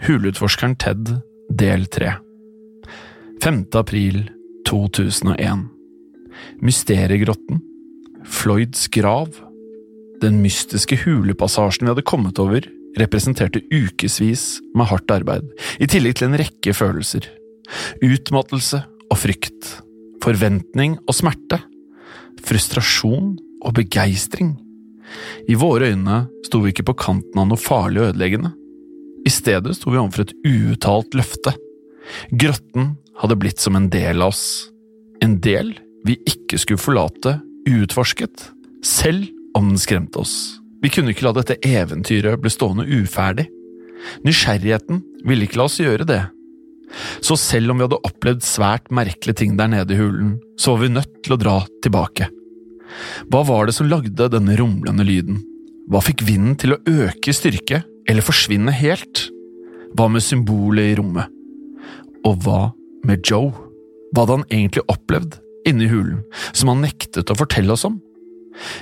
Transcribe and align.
Huleutforskeren 0.00 0.76
Ted, 0.80 1.10
del 1.52 1.82
3 1.86 2.12
5. 3.42 3.64
april 3.76 4.30
2001 4.64 5.66
Mysteriegrotten 6.64 7.60
Floyds 8.24 8.88
grav 8.88 9.28
Den 10.22 10.38
mystiske 10.40 10.96
hulepassasjen 11.02 11.84
vi 11.84 11.90
hadde 11.92 12.04
kommet 12.08 12.40
over, 12.40 12.64
representerte 12.96 13.60
ukevis 13.68 14.62
med 14.72 14.88
hardt 14.88 15.12
arbeid, 15.12 15.52
i 15.76 15.88
tillegg 15.88 16.16
til 16.16 16.30
en 16.30 16.38
rekke 16.40 16.74
følelser. 16.76 17.26
Utmattelse 18.00 18.80
og 19.10 19.20
frykt. 19.20 19.68
Forventning 20.24 20.96
og 21.04 21.16
smerte. 21.16 21.60
Frustrasjon 22.44 23.36
og 23.60 23.76
begeistring. 23.76 24.56
I 25.44 25.60
våre 25.60 25.92
øyne 25.92 26.22
sto 26.48 26.64
vi 26.64 26.72
ikke 26.72 26.88
på 26.88 26.96
kanten 27.04 27.40
av 27.40 27.48
noe 27.52 27.60
farlig 27.60 28.00
og 28.00 28.14
ødeleggende. 28.14 28.54
I 29.26 29.32
stedet 29.32 29.76
sto 29.76 29.92
vi 29.92 30.00
overfor 30.00 30.26
et 30.26 30.34
uuttalt 30.46 31.14
løfte. 31.18 31.54
Grotten 32.32 32.94
hadde 33.20 33.38
blitt 33.38 33.60
som 33.60 33.76
en 33.76 33.90
del 33.92 34.22
av 34.22 34.32
oss. 34.32 34.70
En 35.22 35.36
del 35.44 35.74
vi 36.06 36.16
ikke 36.28 36.58
skulle 36.60 36.80
forlate 36.80 37.36
uutforsket, 37.68 38.48
selv 38.86 39.28
om 39.56 39.72
den 39.72 39.80
skremte 39.80 40.22
oss. 40.22 40.34
Vi 40.80 40.88
kunne 40.92 41.12
ikke 41.12 41.26
la 41.26 41.34
dette 41.36 41.58
eventyret 41.66 42.40
bli 42.40 42.52
stående 42.52 42.86
uferdig. 42.88 43.50
Nysgjerrigheten 44.24 45.02
ville 45.28 45.44
ikke 45.44 45.60
la 45.60 45.68
oss 45.68 45.80
gjøre 45.82 46.08
det. 46.08 46.22
Så 47.22 47.36
selv 47.38 47.70
om 47.70 47.78
vi 47.78 47.86
hadde 47.86 48.00
opplevd 48.08 48.42
svært 48.42 48.88
merkelige 48.94 49.42
ting 49.42 49.58
der 49.60 49.70
nede 49.70 49.94
i 49.94 50.00
hulen, 50.00 50.38
så 50.58 50.74
var 50.74 50.82
vi 50.82 50.94
nødt 50.96 51.20
til 51.22 51.36
å 51.36 51.40
dra 51.40 51.56
tilbake. 51.84 52.30
Hva 53.30 53.44
var 53.46 53.68
det 53.68 53.76
som 53.76 53.88
lagde 53.90 54.30
denne 54.32 54.56
rumlende 54.58 55.04
lyden? 55.06 55.38
Hva 55.90 56.02
fikk 56.02 56.24
vinden 56.26 56.56
til 56.58 56.74
å 56.74 56.80
øke 56.88 57.30
i 57.30 57.36
styrke, 57.36 57.82
eller 58.10 58.26
forsvinne 58.26 58.74
helt? 58.74 59.28
Hva 59.94 60.08
med 60.10 60.24
symbolet 60.24 60.92
i 60.92 60.98
rommet? 60.98 61.30
Og 62.26 62.42
hva 62.44 62.70
med 63.06 63.22
Joe? 63.26 63.52
Hva 64.10 64.24
hadde 64.24 64.40
han 64.40 64.48
egentlig 64.50 64.84
opplevd 64.90 65.38
inne 65.68 65.86
i 65.86 65.90
hulen, 65.90 66.22
som 66.56 66.72
han 66.72 66.82
nektet 66.82 67.30
å 67.30 67.38
fortelle 67.38 67.74
oss 67.74 67.86
om? 67.86 68.00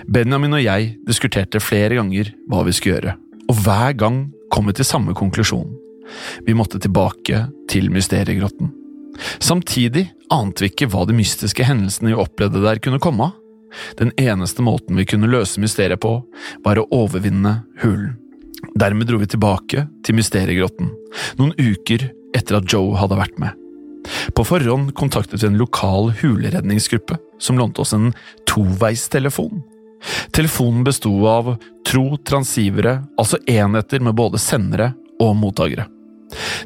Benjamin 0.09 0.57
og 0.57 0.65
jeg 0.65 0.95
diskuterte 1.07 1.61
flere 1.61 1.99
ganger 1.99 2.33
hva 2.49 2.65
vi 2.67 2.73
skulle 2.75 2.97
gjøre, 2.97 3.17
og 3.53 3.61
hver 3.67 3.97
gang 4.01 4.23
kom 4.55 4.71
vi 4.71 4.79
til 4.79 4.89
samme 4.89 5.13
konklusjon. 5.17 5.69
Vi 6.47 6.57
måtte 6.57 6.81
tilbake 6.81 7.45
til 7.69 7.91
mysteriegrotten. 7.93 8.73
Samtidig 9.45 10.07
ante 10.33 10.65
vi 10.65 10.71
ikke 10.73 10.89
hva 10.89 11.05
de 11.09 11.17
mystiske 11.19 11.67
hendelsene 11.69 12.15
vi 12.15 12.23
opplevde 12.23 12.63
der 12.65 12.81
kunne 12.81 13.03
komme 13.03 13.29
av. 13.29 13.37
Den 14.01 14.15
eneste 14.17 14.65
måten 14.65 14.97
vi 14.97 15.05
kunne 15.05 15.29
løse 15.29 15.61
mysteriet 15.61 16.01
på, 16.01 16.15
var 16.65 16.81
å 16.81 16.89
overvinne 16.95 17.59
hulen. 17.83 18.17
Dermed 18.79 19.09
dro 19.09 19.21
vi 19.21 19.29
tilbake 19.31 19.87
til 20.07 20.19
mysteriegrotten, 20.19 20.91
noen 21.39 21.55
uker 21.59 22.09
etter 22.37 22.59
at 22.59 22.69
Joe 22.71 22.97
hadde 22.99 23.19
vært 23.19 23.39
med. 23.43 23.55
På 24.35 24.45
forhånd 24.47 24.95
kontaktet 24.99 25.43
vi 25.43 25.49
en 25.51 25.59
lokal 25.61 26.13
huleredningsgruppe 26.21 27.19
som 27.43 27.59
lånte 27.59 27.83
oss 27.83 27.95
en 27.97 28.13
toveistelefon. 28.49 29.63
Telefonen 30.35 30.85
besto 30.87 31.13
av 31.27 31.57
tro 31.87 32.17
transivere, 32.27 33.01
altså 33.19 33.41
enheter 33.51 34.03
med 34.05 34.17
både 34.19 34.41
sendere 34.43 34.93
og 35.23 35.35
mottakere. 35.41 35.89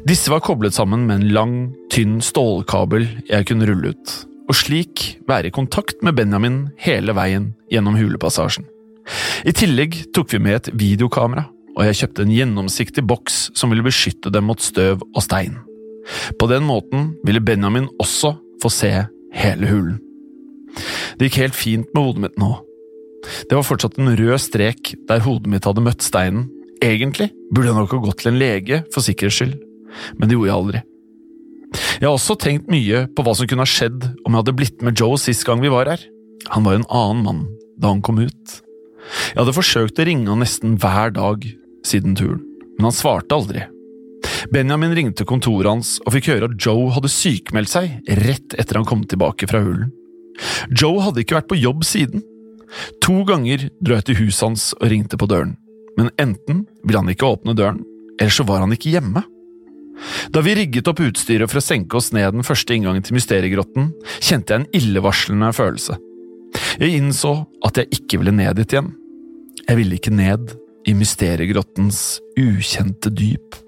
Disse 0.03 0.31
var 0.31 0.43
koblet 0.43 0.75
sammen 0.75 1.07
med 1.07 1.21
en 1.21 1.33
lang, 1.33 1.55
tynn 1.93 2.19
stålkabel 2.21 3.07
jeg 3.29 3.47
kunne 3.47 3.67
rulle 3.69 3.93
ut, 3.93 4.13
og 4.49 4.57
slik 4.59 5.05
være 5.29 5.49
i 5.49 5.55
kontakt 5.55 6.03
med 6.03 6.17
Benjamin 6.19 6.65
hele 6.83 7.15
veien 7.15 7.53
gjennom 7.71 7.97
hulepassasjen. 7.97 8.67
I 9.47 9.51
tillegg 9.55 9.97
tok 10.15 10.35
vi 10.35 10.39
med 10.43 10.59
et 10.59 10.69
videokamera, 10.79 11.47
og 11.73 11.85
jeg 11.87 11.99
kjøpte 12.01 12.25
en 12.25 12.33
gjennomsiktig 12.33 13.03
boks 13.09 13.39
som 13.57 13.73
ville 13.73 13.85
beskytte 13.85 14.31
dem 14.33 14.47
mot 14.49 14.61
støv 14.61 15.01
og 15.03 15.21
stein. 15.25 15.57
På 16.39 16.49
den 16.51 16.65
måten 16.67 17.13
ville 17.25 17.43
Benjamin 17.43 17.89
også 18.01 18.35
få 18.61 18.71
se 18.71 18.91
hele 19.33 19.69
hulen. 19.69 19.97
Det 21.17 21.29
gikk 21.29 21.41
helt 21.41 21.57
fint 21.57 21.89
med 21.93 22.03
hodet 22.03 22.25
mitt 22.25 22.39
nå. 22.41 22.51
Det 23.49 23.55
var 23.55 23.65
fortsatt 23.65 23.99
en 23.99 24.13
rød 24.17 24.39
strek 24.41 24.93
der 25.07 25.23
hodet 25.23 25.51
mitt 25.51 25.67
hadde 25.67 25.83
møtt 25.85 26.03
steinen. 26.05 26.49
Egentlig 26.83 27.29
burde 27.53 27.69
jeg 27.69 27.77
nok 27.77 27.93
ha 27.95 28.01
gått 28.03 28.23
til 28.23 28.33
en 28.33 28.41
lege 28.41 28.81
for 28.91 29.05
sikkerhets 29.05 29.37
skyld, 29.39 29.53
men 30.17 30.27
det 30.27 30.35
gjorde 30.35 30.49
jeg 30.49 30.57
aldri. 30.57 30.81
Jeg 31.73 32.05
har 32.05 32.13
også 32.17 32.35
tenkt 32.41 32.67
mye 32.69 33.05
på 33.15 33.23
hva 33.25 33.33
som 33.37 33.47
kunne 33.49 33.63
ha 33.63 33.69
skjedd 33.69 34.03
om 34.25 34.33
jeg 34.33 34.39
hadde 34.41 34.57
blitt 34.57 34.83
med 34.85 34.99
Joe 34.99 35.17
sist 35.21 35.45
gang 35.47 35.63
vi 35.63 35.71
var 35.73 35.89
her. 35.89 36.03
Han 36.51 36.67
var 36.67 36.77
en 36.77 36.89
annen 36.89 37.23
mann 37.25 37.43
da 37.79 37.93
han 37.93 38.03
kom 38.05 38.19
ut. 38.21 38.57
Jeg 39.31 39.39
hadde 39.39 39.55
forsøkt 39.55 39.99
å 39.99 40.05
ringe 40.07 40.29
han 40.29 40.43
nesten 40.43 40.75
hver 40.81 41.13
dag 41.15 41.47
siden 41.85 42.17
turen, 42.17 42.41
men 42.77 42.89
han 42.89 42.95
svarte 42.95 43.35
aldri. 43.35 43.63
Benjamin 44.53 44.93
ringte 44.95 45.25
kontoret 45.27 45.69
hans 45.69 45.97
og 46.03 46.15
fikk 46.15 46.29
høre 46.33 46.49
at 46.49 46.55
Joe 46.59 46.91
hadde 46.95 47.11
sykmeldt 47.11 47.71
seg 47.73 48.13
rett 48.23 48.55
etter 48.59 48.79
han 48.79 48.87
kom 48.87 49.03
tilbake 49.07 49.47
fra 49.49 49.63
hulen. 49.63 49.91
Joe 50.71 51.03
hadde 51.03 51.23
ikke 51.23 51.37
vært 51.37 51.51
på 51.51 51.59
jobb 51.59 51.83
siden. 51.87 52.23
To 53.05 53.21
ganger 53.27 53.67
dro 53.83 53.99
jeg 53.99 54.07
til 54.09 54.19
huset 54.23 54.47
hans 54.47 54.71
og 54.79 54.87
ringte 54.91 55.19
på 55.19 55.29
døren, 55.29 55.55
men 55.99 56.09
enten 56.21 56.63
ville 56.83 57.03
han 57.03 57.11
ikke 57.11 57.29
åpne 57.35 57.55
døren, 57.57 57.83
eller 58.17 58.33
så 58.33 58.45
var 58.47 58.63
han 58.63 58.73
ikke 58.73 58.95
hjemme. 58.95 59.23
Da 60.33 60.41
vi 60.41 60.55
rigget 60.57 60.89
opp 60.89 61.03
utstyret 61.05 61.51
for 61.51 61.61
å 61.61 61.63
senke 61.63 61.99
oss 61.99 62.09
ned 62.15 62.33
den 62.33 62.45
første 62.45 62.73
inngangen 62.73 63.05
til 63.05 63.15
mysteriegrotten, 63.17 63.91
kjente 64.17 64.55
jeg 64.55 64.63
en 64.63 64.71
illevarslende 64.79 65.51
følelse. 65.53 65.99
Jeg 66.81 66.97
innså 66.97 67.35
at 67.65 67.77
jeg 67.77 67.99
ikke 67.99 68.19
ville 68.21 68.33
ned 68.35 68.57
dit 68.57 68.73
igjen. 68.73 68.89
Jeg 69.63 69.79
ville 69.79 69.99
ikke 69.99 70.13
ned 70.13 70.55
i 70.87 70.93
mysteriegrottens 70.97 72.19
ukjente 72.39 73.11
dyp. 73.13 73.59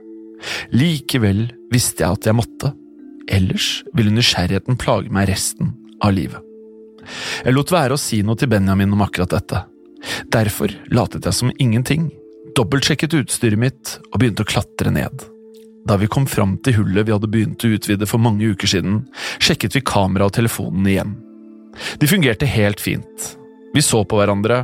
Likevel 0.76 1.48
visste 1.74 2.04
jeg 2.04 2.18
at 2.18 2.28
jeg 2.30 2.38
måtte, 2.38 2.74
ellers 3.32 3.70
ville 3.96 4.14
nysgjerrigheten 4.14 4.78
plage 4.82 5.14
meg 5.14 5.30
resten 5.32 5.74
av 6.04 6.14
livet. 6.16 6.42
Jeg 7.46 7.54
lot 7.54 7.72
være 7.74 7.96
å 7.96 8.02
si 8.02 8.22
noe 8.26 8.38
til 8.40 8.50
Benjamin 8.52 8.94
om 8.96 9.04
akkurat 9.06 9.36
dette. 9.36 9.64
Derfor 10.34 10.74
latet 10.94 11.26
jeg 11.26 11.38
som 11.38 11.54
ingenting, 11.62 12.10
dobbeltsjekket 12.58 13.18
utstyret 13.22 13.62
mitt 13.62 13.98
og 14.12 14.20
begynte 14.20 14.46
å 14.46 14.50
klatre 14.50 14.94
ned. 14.94 15.26
Da 15.86 16.00
vi 16.02 16.10
kom 16.10 16.26
fram 16.30 16.56
til 16.66 16.80
hullet 16.80 17.06
vi 17.06 17.14
hadde 17.14 17.30
begynt 17.30 17.66
å 17.66 17.72
utvide 17.78 18.08
for 18.10 18.22
mange 18.22 18.48
uker 18.50 18.70
siden, 18.70 19.04
sjekket 19.38 19.78
vi 19.78 19.86
kamera 19.86 20.30
og 20.30 20.34
telefonen 20.38 20.88
igjen. 20.90 21.14
De 22.02 22.10
fungerte 22.10 22.50
helt 22.50 22.82
fint. 22.82 23.36
Vi 23.76 23.84
så 23.84 24.02
på 24.08 24.18
hverandre, 24.18 24.64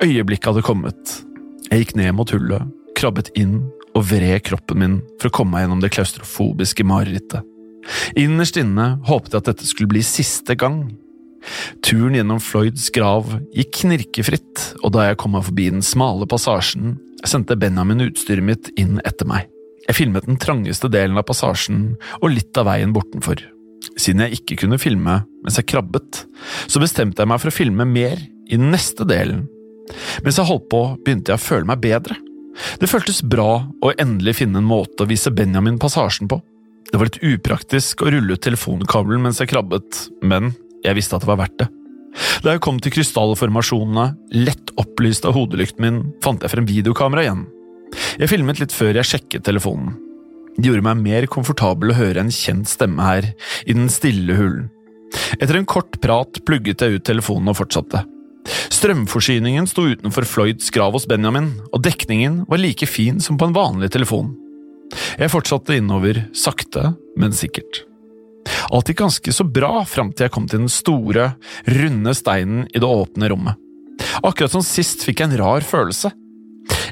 øyeblikket 0.00 0.52
hadde 0.52 0.64
kommet. 0.64 1.16
Jeg 1.72 1.86
gikk 1.86 1.94
ned 1.96 2.12
mot 2.12 2.28
hullet, 2.28 2.68
krabbet 2.98 3.30
inn 3.32 3.62
og 3.96 4.02
vred 4.10 4.42
kroppen 4.44 4.76
min 4.76 4.96
for 5.16 5.30
å 5.30 5.32
komme 5.38 5.54
meg 5.54 5.62
gjennom 5.64 5.78
det 5.80 5.88
klaustrofobiske 5.94 6.84
marerittet. 6.84 7.46
Innerst 8.20 8.58
inne 8.60 8.98
håpet 9.08 9.32
jeg 9.32 9.40
at 9.40 9.48
dette 9.48 9.68
skulle 9.70 9.88
bli 9.88 10.02
siste 10.04 10.52
gang. 10.60 10.82
Turen 11.80 12.18
gjennom 12.18 12.42
Floyds 12.44 12.90
grav 12.92 13.30
gikk 13.56 13.72
knirkefritt, 13.78 14.66
og 14.84 14.92
da 14.98 15.06
jeg 15.06 15.18
kom 15.22 15.32
meg 15.32 15.46
forbi 15.48 15.70
den 15.72 15.80
smale 15.80 16.28
passasjen, 16.28 16.98
sendte 17.24 17.56
Benjamin 17.56 18.04
utstyret 18.04 18.44
mitt 18.44 18.68
inn 18.76 19.00
etter 19.08 19.32
meg. 19.32 19.48
Jeg 19.86 19.96
filmet 19.96 20.28
den 20.28 20.36
trangeste 20.44 20.92
delen 20.92 21.16
av 21.16 21.24
passasjen 21.30 21.94
og 22.20 22.34
litt 22.34 22.52
av 22.60 22.68
veien 22.68 22.92
bortenfor. 22.92 23.40
Siden 23.96 24.26
jeg 24.26 24.42
ikke 24.42 24.60
kunne 24.66 24.76
filme 24.76 25.22
mens 25.40 25.56
jeg 25.56 25.72
krabbet, 25.72 26.26
så 26.68 26.84
bestemte 26.84 27.24
jeg 27.24 27.32
meg 27.32 27.40
for 27.40 27.48
å 27.48 27.58
filme 27.62 27.88
mer 27.88 28.20
i 28.20 28.60
den 28.60 28.68
neste 28.76 29.08
delen. 29.08 29.46
Mens 30.24 30.38
jeg 30.38 30.48
holdt 30.48 30.68
på, 30.72 30.82
begynte 31.04 31.32
jeg 31.32 31.40
å 31.40 31.46
føle 31.46 31.68
meg 31.68 31.82
bedre. 31.84 32.18
Det 32.80 32.90
føltes 32.90 33.22
bra 33.24 33.64
å 33.82 33.92
endelig 34.00 34.38
finne 34.42 34.60
en 34.60 34.68
måte 34.68 35.04
å 35.04 35.08
vise 35.08 35.32
Benjamin 35.32 35.80
passasjen 35.80 36.28
på. 36.30 36.40
Det 36.90 36.98
var 37.00 37.08
litt 37.08 37.22
upraktisk 37.24 38.02
å 38.04 38.10
rulle 38.12 38.36
ut 38.36 38.44
telefonkabelen 38.44 39.22
mens 39.24 39.40
jeg 39.40 39.48
krabbet, 39.52 40.06
men 40.20 40.52
jeg 40.84 40.98
visste 40.98 41.16
at 41.16 41.24
det 41.24 41.30
var 41.30 41.40
verdt 41.40 41.62
det. 41.62 41.70
Da 42.44 42.52
jeg 42.52 42.60
kom 42.64 42.78
til 42.82 42.92
krystallformasjonene, 42.92 44.10
lett 44.36 44.72
opplyst 44.80 45.24
av 45.28 45.36
hodelykten 45.36 45.84
min, 45.84 46.00
fant 46.24 46.44
jeg 46.44 46.52
frem 46.52 46.68
videokamera 46.68 47.24
igjen. 47.24 47.46
Jeg 48.20 48.28
filmet 48.28 48.60
litt 48.60 48.74
før 48.76 48.98
jeg 48.98 49.08
sjekket 49.08 49.46
telefonen. 49.48 49.94
Det 50.58 50.68
gjorde 50.68 50.84
meg 50.84 51.00
mer 51.00 51.26
komfortabel 51.32 51.94
å 51.94 51.96
høre 51.96 52.20
en 52.20 52.32
kjent 52.32 52.68
stemme 52.68 53.04
her, 53.06 53.30
i 53.64 53.76
den 53.76 53.88
stille 53.92 54.36
hulen. 54.36 54.68
Etter 55.38 55.56
en 55.56 55.68
kort 55.68 55.96
prat 56.04 56.40
plugget 56.44 56.84
jeg 56.84 56.98
ut 56.98 57.06
telefonen 57.08 57.52
og 57.52 57.58
fortsatte. 57.62 58.04
Strømforsyningen 58.72 59.68
sto 59.70 59.84
utenfor 59.86 60.26
Floyds 60.26 60.72
grav 60.74 60.96
hos 60.96 61.06
Benjamin, 61.08 61.52
og 61.70 61.84
dekningen 61.84 62.42
var 62.50 62.60
like 62.62 62.88
fin 62.90 63.20
som 63.22 63.38
på 63.38 63.48
en 63.48 63.56
vanlig 63.56 63.92
telefon. 63.94 64.32
Jeg 65.20 65.32
fortsatte 65.32 65.76
innover, 65.78 66.24
sakte, 66.36 66.92
men 67.16 67.34
sikkert. 67.36 67.84
Alt 68.74 68.90
gikk 68.90 69.02
ganske 69.04 69.34
så 69.34 69.46
bra 69.46 69.84
fram 69.88 70.10
til 70.12 70.26
jeg 70.26 70.34
kom 70.34 70.48
til 70.50 70.64
den 70.64 70.72
store, 70.72 71.32
runde 71.68 72.14
steinen 72.18 72.66
i 72.72 72.82
det 72.82 72.88
åpne 72.88 73.30
rommet. 73.30 73.60
Akkurat 74.22 74.52
som 74.52 74.64
sist 74.66 75.04
fikk 75.06 75.22
jeg 75.22 75.30
en 75.30 75.38
rar 75.40 75.64
følelse. 75.66 76.10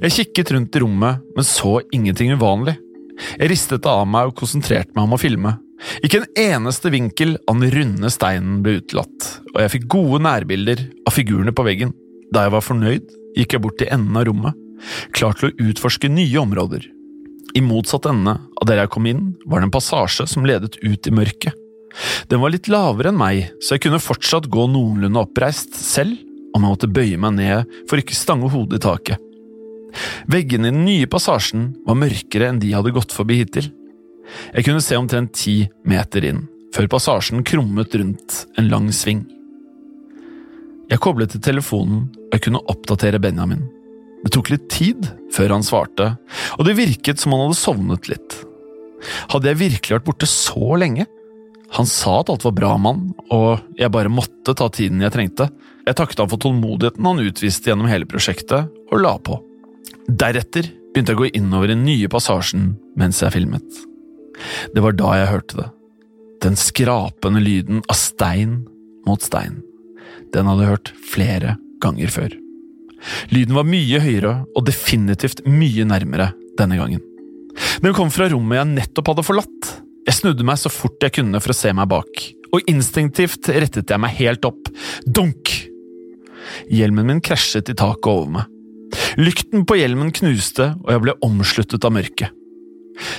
Jeg 0.01 0.15
kikket 0.17 0.53
rundt 0.55 0.77
i 0.77 0.83
rommet, 0.83 1.25
men 1.37 1.47
så 1.47 1.79
ingenting 1.95 2.33
uvanlig. 2.39 2.77
Jeg 3.37 3.51
ristet 3.53 3.83
det 3.85 3.91
av 3.91 4.07
meg 4.09 4.31
og 4.31 4.39
konsentrerte 4.39 4.95
meg 4.95 5.05
om 5.05 5.17
å 5.17 5.21
filme. 5.21 5.57
Ikke 6.05 6.21
en 6.21 6.29
eneste 6.39 6.93
vinkel 6.93 7.37
av 7.49 7.61
den 7.61 7.73
runde 7.75 8.11
steinen 8.13 8.61
ble 8.65 8.79
utelatt, 8.81 9.29
og 9.55 9.61
jeg 9.63 9.73
fikk 9.77 9.87
gode 9.97 10.23
nærbilder 10.27 10.83
av 11.09 11.17
figurene 11.17 11.55
på 11.57 11.65
veggen. 11.67 11.95
Da 12.35 12.47
jeg 12.47 12.55
var 12.55 12.65
fornøyd, 12.65 13.07
gikk 13.39 13.57
jeg 13.57 13.65
bort 13.65 13.79
til 13.81 13.91
enden 13.93 14.19
av 14.19 14.27
rommet, 14.29 14.59
klar 15.17 15.37
til 15.39 15.51
å 15.51 15.69
utforske 15.71 16.11
nye 16.13 16.41
områder. 16.41 16.85
I 17.57 17.63
motsatt 17.65 18.07
ende 18.07 18.37
av 18.39 18.69
der 18.69 18.83
jeg 18.83 18.93
kom 18.95 19.09
inn, 19.11 19.25
var 19.47 19.61
det 19.61 19.71
en 19.71 19.75
passasje 19.75 20.29
som 20.31 20.47
ledet 20.47 20.79
ut 20.85 21.09
i 21.09 21.15
mørket. 21.15 21.57
Den 22.31 22.39
var 22.43 22.53
litt 22.55 22.71
lavere 22.71 23.11
enn 23.11 23.19
meg, 23.19 23.49
så 23.59 23.75
jeg 23.75 23.87
kunne 23.89 24.03
fortsatt 24.03 24.47
gå 24.53 24.69
noenlunde 24.71 25.25
oppreist 25.25 25.75
selv 25.75 26.15
om 26.55 26.63
jeg 26.63 26.71
måtte 26.71 26.91
bøye 26.91 27.19
meg 27.19 27.35
ned 27.39 27.75
for 27.91 27.99
ikke 27.99 28.17
stange 28.17 28.51
hodet 28.53 28.79
i 28.79 28.85
taket. 28.85 29.27
Veggene 30.31 30.71
i 30.71 30.75
den 30.75 30.85
nye 30.87 31.09
passasjen 31.11 31.71
var 31.87 31.99
mørkere 31.99 32.51
enn 32.51 32.61
de 32.63 32.71
hadde 32.77 32.95
gått 32.95 33.15
forbi 33.15 33.41
hittil. 33.43 33.73
Jeg 34.55 34.67
kunne 34.67 34.85
se 34.85 34.99
omtrent 34.99 35.35
ti 35.37 35.57
meter 35.89 36.27
inn, 36.29 36.45
før 36.75 36.89
passasjen 36.93 37.45
krummet 37.47 37.95
rundt 37.99 38.45
en 38.61 38.71
lang 38.71 38.89
sving. 38.95 39.25
Jeg 40.91 41.03
koblet 41.03 41.31
til 41.35 41.43
telefonen, 41.45 42.09
og 42.11 42.35
jeg 42.35 42.47
kunne 42.47 42.65
oppdatere 42.73 43.21
Benjamin. 43.23 43.63
Det 44.25 44.33
tok 44.35 44.51
litt 44.53 44.67
tid 44.73 45.07
før 45.33 45.55
han 45.55 45.65
svarte, 45.65 46.13
og 46.59 46.67
det 46.67 46.77
virket 46.79 47.23
som 47.23 47.35
han 47.35 47.47
hadde 47.47 47.61
sovnet 47.61 48.11
litt. 48.11 48.41
Hadde 49.33 49.49
jeg 49.53 49.61
virkelig 49.63 49.97
vært 49.97 50.09
borte 50.09 50.29
så 50.29 50.77
lenge? 50.81 51.07
Han 51.79 51.87
sa 51.87 52.19
at 52.21 52.33
alt 52.33 52.45
var 52.45 52.57
bra 52.57 52.73
med 52.77 52.91
han, 52.91 53.05
og 53.31 53.79
jeg 53.79 53.95
bare 53.95 54.13
måtte 54.13 54.57
ta 54.59 54.67
tiden 54.75 55.05
jeg 55.05 55.15
trengte. 55.15 55.47
Jeg 55.87 55.97
takket 55.97 56.21
han 56.23 56.31
for 56.33 56.43
tålmodigheten 56.43 57.07
han 57.07 57.23
utviste 57.23 57.71
gjennom 57.71 57.89
hele 57.91 58.09
prosjektet, 58.11 58.69
og 58.91 59.05
la 59.05 59.15
på. 59.23 59.39
Deretter 60.11 60.73
begynte 60.91 61.15
jeg 61.15 61.21
å 61.21 61.23
gå 61.23 61.31
innover 61.39 61.71
den 61.71 61.87
nye 61.87 62.11
passasjen 62.11 62.75
mens 62.99 63.23
jeg 63.23 63.37
filmet. 63.39 63.87
Det 64.75 64.85
var 64.85 64.97
da 64.99 65.15
jeg 65.21 65.33
hørte 65.33 65.61
det. 65.63 65.69
Den 66.41 66.57
skrapende 66.57 67.43
lyden 67.45 67.83
av 67.91 67.99
stein 68.01 68.63
mot 69.09 69.23
stein. 69.25 69.61
Den 70.35 70.49
hadde 70.49 70.65
jeg 70.65 70.73
hørt 70.75 70.93
flere 71.11 71.57
ganger 71.83 72.13
før. 72.13 72.35
Lyden 73.33 73.57
var 73.57 73.69
mye 73.69 74.01
høyere 74.03 74.35
og 74.57 74.67
definitivt 74.69 75.45
mye 75.49 75.87
nærmere 75.89 76.31
denne 76.61 76.79
gangen. 76.81 77.03
Den 77.81 77.97
kom 77.97 78.13
fra 78.13 78.29
rommet 78.31 78.61
jeg 78.61 78.73
nettopp 78.75 79.13
hadde 79.13 79.27
forlatt. 79.27 79.71
Jeg 80.07 80.17
snudde 80.17 80.47
meg 80.47 80.61
så 80.61 80.73
fort 80.73 81.03
jeg 81.05 81.17
kunne 81.19 81.41
for 81.43 81.53
å 81.53 81.57
se 81.57 81.73
meg 81.77 81.91
bak, 81.91 82.23
og 82.55 82.71
instinktivt 82.71 83.51
rettet 83.53 83.93
jeg 83.93 84.03
meg 84.03 84.17
helt 84.21 84.47
opp. 84.49 84.71
Dunk! 85.07 85.53
Hjelmen 86.73 87.07
min 87.07 87.23
krasjet 87.25 87.71
i 87.71 87.77
taket 87.79 88.11
over 88.11 88.33
meg. 88.39 88.57
Lykten 89.21 89.65
på 89.69 89.77
hjelmen 89.79 90.11
knuste, 90.15 90.73
og 90.83 90.93
jeg 90.95 91.05
ble 91.05 91.17
omsluttet 91.27 91.85
av 91.87 91.95
mørket. 91.95 92.40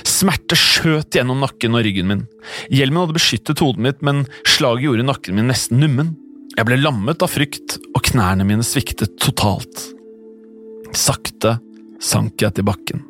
Smerte 0.08 0.58
skjøt 0.58 1.14
gjennom 1.16 1.42
nakken 1.42 1.76
og 1.76 1.84
ryggen 1.86 2.08
min. 2.10 2.24
Hjelmen 2.72 3.04
hadde 3.04 3.16
beskyttet 3.16 3.62
hodet 3.64 3.84
mitt, 3.86 4.02
men 4.06 4.24
slaget 4.48 4.86
gjorde 4.86 5.06
nakken 5.08 5.38
min 5.38 5.50
nesten 5.50 5.82
nummen. 5.82 6.14
Jeg 6.56 6.68
ble 6.68 6.80
lammet 6.80 7.22
av 7.24 7.32
frykt, 7.32 7.78
og 7.96 8.04
knærne 8.10 8.44
mine 8.48 8.64
sviktet 8.66 9.16
totalt. 9.22 9.86
Sakte 10.92 11.56
sank 12.02 12.42
jeg 12.42 12.58
til 12.58 12.66
bakken. 12.68 13.06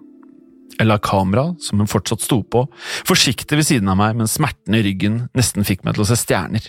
Jeg 0.78 0.88
la 0.88 0.98
kameraet, 1.02 1.58
som 1.62 1.82
hun 1.82 1.90
fortsatt 1.90 2.22
sto 2.24 2.40
på, 2.42 2.64
forsiktig 3.06 3.58
ved 3.58 3.66
siden 3.68 3.90
av 3.92 3.98
meg 4.00 4.16
mens 4.18 4.38
smerten 4.38 4.78
i 4.78 4.82
ryggen 4.86 5.26
nesten 5.36 5.66
fikk 5.66 5.84
meg 5.84 5.96
til 5.96 6.06
å 6.06 6.08
se 6.08 6.18
stjerner. 6.18 6.64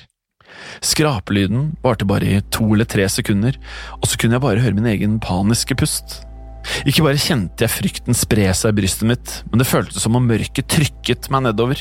Skrapelyden 0.86 1.72
varte 1.86 2.05
bare 2.10 2.27
i 2.29 2.43
to 2.53 2.67
eller 2.75 2.89
tre 2.89 3.07
sekunder, 3.10 3.57
og 4.00 4.05
så 4.10 4.19
kunne 4.19 4.38
jeg 4.38 4.45
bare 4.45 4.62
høre 4.62 4.77
min 4.77 4.91
egen 4.91 5.17
paniske 5.24 5.77
pust. 5.79 6.22
Ikke 6.88 7.05
bare 7.05 7.20
kjente 7.20 7.65
jeg 7.65 7.74
frykten 7.74 8.17
spre 8.17 8.50
seg 8.55 8.74
i 8.74 8.79
brystet 8.82 9.10
mitt, 9.10 9.38
men 9.51 9.62
det 9.62 9.70
føltes 9.70 10.03
som 10.03 10.17
om 10.20 10.27
mørket 10.27 10.70
trykket 10.72 11.32
meg 11.34 11.48
nedover. 11.50 11.79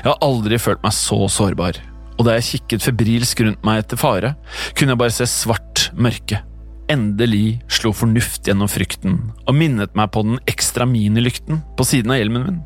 Jeg 0.00 0.08
har 0.08 0.24
aldri 0.24 0.58
følt 0.60 0.84
meg 0.84 0.94
så 0.96 1.24
sårbar 1.32 1.80
og 2.16 2.24
da 2.24 2.36
jeg 2.38 2.48
kikket 2.50 2.84
febrilsk 2.86 3.42
rundt 3.44 3.64
meg 3.66 3.82
etter 3.82 4.00
fare, 4.00 4.34
kunne 4.76 4.94
jeg 4.94 5.00
bare 5.02 5.14
se 5.14 5.26
svart 5.28 5.88
mørke. 5.96 6.40
Endelig 6.92 7.58
slo 7.72 7.92
fornuft 7.96 8.46
gjennom 8.46 8.70
frykten 8.70 9.18
og 9.42 9.56
minnet 9.58 9.96
meg 9.98 10.12
på 10.14 10.22
den 10.24 10.40
ekstra 10.48 10.86
minilykten 10.88 11.60
på 11.76 11.86
siden 11.86 12.14
av 12.14 12.20
hjelmen 12.20 12.46
min. 12.46 12.64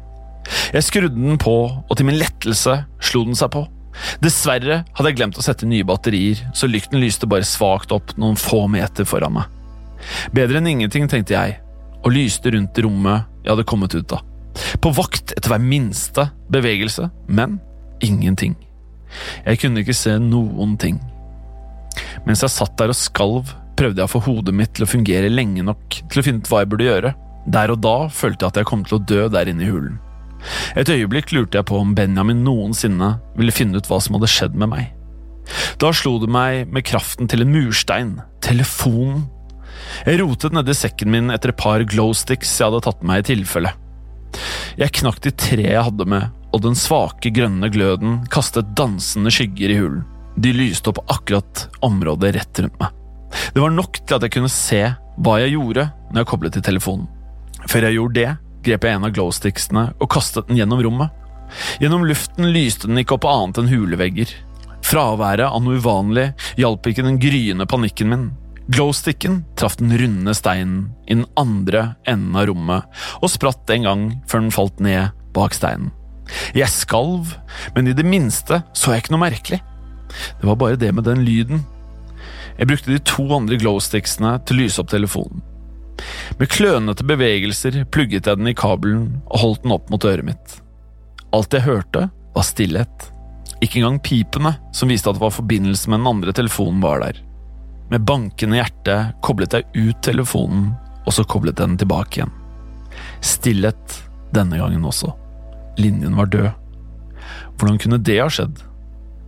Jeg 0.74 0.86
skrudde 0.86 1.16
den 1.16 1.38
på, 1.40 1.56
og 1.82 1.96
til 1.96 2.08
min 2.08 2.18
lettelse 2.20 2.82
slo 3.02 3.24
den 3.26 3.38
seg 3.38 3.52
på. 3.54 3.64
Dessverre 4.22 4.82
hadde 4.86 5.10
jeg 5.10 5.18
glemt 5.18 5.38
å 5.40 5.44
sette 5.44 5.68
nye 5.68 5.86
batterier, 5.86 6.38
så 6.54 6.70
lykten 6.70 7.02
lyste 7.02 7.28
bare 7.30 7.48
svakt 7.48 7.92
opp 7.94 8.14
noen 8.20 8.38
få 8.38 8.66
meter 8.70 9.08
foran 9.08 9.40
meg. 9.40 9.59
Bedre 10.36 10.60
enn 10.60 10.70
ingenting, 10.70 11.08
tenkte 11.10 11.36
jeg, 11.36 11.58
og 12.00 12.14
lyste 12.14 12.52
rundt 12.54 12.78
i 12.78 12.84
rommet 12.86 13.28
jeg 13.44 13.52
hadde 13.52 13.68
kommet 13.68 13.94
ut 13.96 14.16
av. 14.16 14.26
På 14.82 14.92
vakt 14.96 15.34
etter 15.36 15.52
hver 15.52 15.62
minste 15.62 16.26
bevegelse, 16.52 17.08
men 17.28 17.58
ingenting. 18.04 18.56
Jeg 19.44 19.60
kunne 19.62 19.82
ikke 19.82 19.96
se 19.96 20.16
noen 20.22 20.76
ting. 20.80 21.00
Mens 22.26 22.44
jeg 22.44 22.52
satt 22.52 22.76
der 22.78 22.92
og 22.92 22.98
skalv, 22.98 23.54
prøvde 23.78 24.02
jeg 24.02 24.10
å 24.10 24.12
få 24.12 24.22
hodet 24.26 24.54
mitt 24.56 24.74
til 24.76 24.84
å 24.84 24.90
fungere 24.90 25.32
lenge 25.32 25.64
nok 25.64 26.02
til 26.12 26.20
å 26.20 26.24
finne 26.24 26.42
ut 26.42 26.50
hva 26.50 26.62
jeg 26.62 26.70
burde 26.72 26.88
gjøre. 26.88 27.14
Der 27.50 27.72
og 27.72 27.80
da 27.82 27.96
følte 28.12 28.44
jeg 28.44 28.52
at 28.52 28.60
jeg 28.60 28.68
kom 28.68 28.84
til 28.84 28.98
å 28.98 29.04
dø 29.08 29.26
der 29.32 29.50
inne 29.50 29.64
i 29.64 29.70
hulen. 29.72 29.98
Et 30.76 30.88
øyeblikk 30.88 31.32
lurte 31.36 31.60
jeg 31.60 31.68
på 31.68 31.80
om 31.80 31.94
Benjamin 31.96 32.44
noensinne 32.44 33.14
ville 33.36 33.54
finne 33.54 33.80
ut 33.80 33.88
hva 33.88 34.00
som 34.00 34.16
hadde 34.16 34.30
skjedd 34.30 34.56
med 34.56 34.72
meg. 34.72 34.90
Da 35.80 35.90
slo 35.96 36.18
det 36.22 36.30
meg 36.30 36.70
med 36.72 36.86
kraften 36.86 37.28
til 37.28 37.44
en 37.44 37.52
murstein. 37.52 38.14
Telefonen. 38.44 39.26
Jeg 40.06 40.20
rotet 40.22 40.54
nedi 40.54 40.74
sekken 40.76 41.10
min 41.12 41.32
etter 41.34 41.52
et 41.52 41.60
par 41.60 41.82
glowsticks 41.88 42.52
jeg 42.58 42.68
hadde 42.68 42.82
tatt 42.86 43.02
med 43.02 43.12
meg 43.12 43.24
i 43.24 43.28
tilfelle. 43.32 43.72
Jeg 44.78 44.94
knakk 45.00 45.18
de 45.24 45.32
tre 45.34 45.66
jeg 45.66 45.86
hadde 45.88 46.06
med, 46.08 46.30
og 46.54 46.62
den 46.64 46.78
svake, 46.78 47.32
grønne 47.34 47.70
gløden 47.72 48.20
kastet 48.32 48.72
dansende 48.78 49.32
skygger 49.34 49.74
i 49.74 49.78
hulen. 49.80 50.02
De 50.40 50.52
lyste 50.54 50.92
opp 50.92 51.02
akkurat 51.10 51.66
området 51.84 52.34
rett 52.36 52.62
rundt 52.62 52.78
meg. 52.80 52.94
Det 53.54 53.62
var 53.62 53.72
nok 53.74 54.00
til 54.02 54.16
at 54.16 54.26
jeg 54.26 54.34
kunne 54.34 54.52
se 54.52 54.82
hva 55.20 55.38
jeg 55.42 55.54
gjorde 55.54 55.90
når 56.10 56.22
jeg 56.22 56.30
koblet 56.30 56.56
til 56.56 56.66
telefonen. 56.66 57.08
Før 57.68 57.86
jeg 57.86 57.98
gjorde 57.98 58.16
det, 58.18 58.30
grep 58.64 58.86
jeg 58.86 58.96
en 58.96 59.06
av 59.08 59.14
glowsticksene 59.14 59.84
og 59.98 60.10
kastet 60.12 60.48
den 60.48 60.60
gjennom 60.60 60.82
rommet. 60.84 61.10
Gjennom 61.82 62.06
luften 62.06 62.50
lyste 62.54 62.88
den 62.88 63.02
ikke 63.02 63.18
opp 63.18 63.26
annet 63.28 63.60
enn 63.60 63.70
hulevegger. 63.70 64.32
Fraværet 64.86 65.46
av 65.46 65.60
noe 65.62 65.78
uvanlig 65.78 66.30
hjalp 66.58 66.88
ikke 66.90 67.04
den 67.06 67.20
gryende 67.22 67.66
panikken 67.70 68.10
min. 68.10 68.28
Glowsticken 68.70 69.44
traff 69.58 69.76
den 69.76 69.98
runde 69.98 70.34
steinen 70.34 70.92
i 71.06 71.14
den 71.14 71.26
andre 71.34 71.96
enden 72.06 72.36
av 72.38 72.46
rommet 72.46 73.00
og 73.18 73.32
spratt 73.32 73.70
en 73.74 73.86
gang 73.88 74.02
før 74.30 74.44
den 74.44 74.52
falt 74.54 74.82
ned 74.84 75.16
bak 75.34 75.56
steinen. 75.56 75.90
Jeg 76.54 76.70
skalv, 76.70 77.32
men 77.74 77.90
i 77.90 77.94
det 77.96 78.06
minste 78.06 78.60
så 78.70 78.92
jeg 78.92 79.02
ikke 79.02 79.16
noe 79.16 79.24
merkelig. 79.24 79.58
Det 80.38 80.46
var 80.46 80.58
bare 80.60 80.78
det 80.78 80.92
med 80.94 81.08
den 81.08 81.24
lyden. 81.26 81.64
Jeg 82.58 82.70
brukte 82.70 82.92
de 82.92 83.00
to 83.10 83.24
andre 83.34 83.58
glowsticksene 83.58 84.36
til 84.46 84.58
å 84.58 84.62
lyse 84.62 84.82
opp 84.82 84.92
telefonen. 84.92 85.42
Med 86.38 86.52
klønete 86.52 87.04
bevegelser 87.04 87.80
plugget 87.90 88.28
jeg 88.30 88.38
den 88.38 88.52
i 88.52 88.56
kabelen 88.56 89.08
og 89.26 89.42
holdt 89.42 89.64
den 89.64 89.74
opp 89.74 89.90
mot 89.90 90.06
øret 90.06 90.28
mitt. 90.30 90.60
Alt 91.34 91.58
jeg 91.58 91.66
hørte, 91.66 92.06
var 92.36 92.46
stillhet. 92.46 93.10
Ikke 93.60 93.82
engang 93.82 93.98
pipene, 93.98 94.54
som 94.72 94.92
viste 94.92 95.10
at 95.10 95.18
det 95.18 95.24
var 95.24 95.34
forbindelse 95.34 95.90
med 95.90 96.00
den 96.00 96.12
andre 96.14 96.36
telefonen, 96.36 96.78
var 96.84 97.02
der. 97.02 97.18
Med 97.90 98.04
bankende 98.06 98.60
hjerte 98.60 98.96
koblet 99.24 99.56
jeg 99.56 99.66
ut 99.74 100.02
telefonen, 100.06 100.70
og 101.06 101.14
så 101.16 101.24
koblet 101.26 101.58
den 101.58 101.74
tilbake 101.80 102.20
igjen. 102.20 102.34
Stillhet 103.24 103.96
denne 104.34 104.60
gangen 104.60 104.84
også. 104.86 105.10
Linjen 105.80 106.14
var 106.18 106.30
død. 106.30 106.50
Hvordan 107.58 107.80
kunne 107.82 107.98
det 107.98 108.20
ha 108.20 108.28
skjedd? 108.30 108.62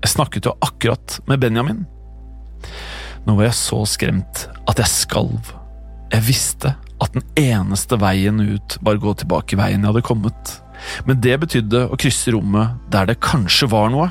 Jeg 0.02 0.14
snakket 0.14 0.46
jo 0.46 0.54
akkurat 0.62 1.18
med 1.26 1.42
Benjamin. 1.42 1.82
Nå 3.26 3.34
var 3.38 3.48
jeg 3.48 3.58
så 3.58 3.82
skremt 3.86 4.46
at 4.70 4.78
jeg 4.82 4.90
skalv. 4.90 5.52
Jeg 6.12 6.26
visste 6.26 6.74
at 7.02 7.14
den 7.16 7.26
eneste 7.38 7.98
veien 7.98 8.40
ut 8.40 8.78
var 8.82 8.98
å 8.98 9.02
gå 9.02 9.14
tilbake 9.22 9.58
veien 9.58 9.82
jeg 9.82 9.90
hadde 9.90 10.06
kommet, 10.06 10.56
men 11.06 11.20
det 11.22 11.38
betydde 11.42 11.86
å 11.90 11.98
krysse 11.98 12.34
rommet 12.34 12.78
der 12.94 13.10
det 13.10 13.22
kanskje 13.22 13.70
var 13.72 13.90
noe. 13.94 14.10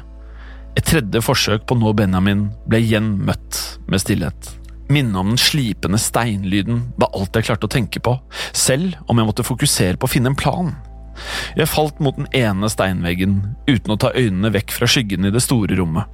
Et 0.77 0.85
tredje 0.87 1.21
forsøk 1.23 1.65
på 1.67 1.75
å 1.75 1.81
nå 1.81 1.91
Benjamin 1.97 2.45
ble 2.69 2.79
igjen 2.83 3.13
møtt 3.27 3.59
med 3.91 4.03
stillhet. 4.03 4.53
Minnet 4.91 5.19
om 5.19 5.33
den 5.33 5.39
slipende 5.39 5.99
steinlyden 5.99 6.81
var 6.99 7.11
alt 7.15 7.35
jeg 7.35 7.47
klarte 7.47 7.67
å 7.67 7.71
tenke 7.71 8.01
på, 8.03 8.17
selv 8.55 8.95
om 9.07 9.19
jeg 9.19 9.27
måtte 9.27 9.47
fokusere 9.47 9.99
på 9.99 10.07
å 10.07 10.11
finne 10.11 10.31
en 10.31 10.39
plan. 10.39 10.73
Jeg 11.55 11.69
falt 11.71 11.99
mot 12.03 12.15
den 12.17 12.29
ene 12.35 12.69
steinveggen 12.71 13.37
uten 13.67 13.93
å 13.93 13.99
ta 13.99 14.13
øynene 14.15 14.51
vekk 14.55 14.73
fra 14.75 14.89
skyggen 14.89 15.27
i 15.27 15.33
det 15.33 15.43
store 15.43 15.77
rommet. 15.79 16.07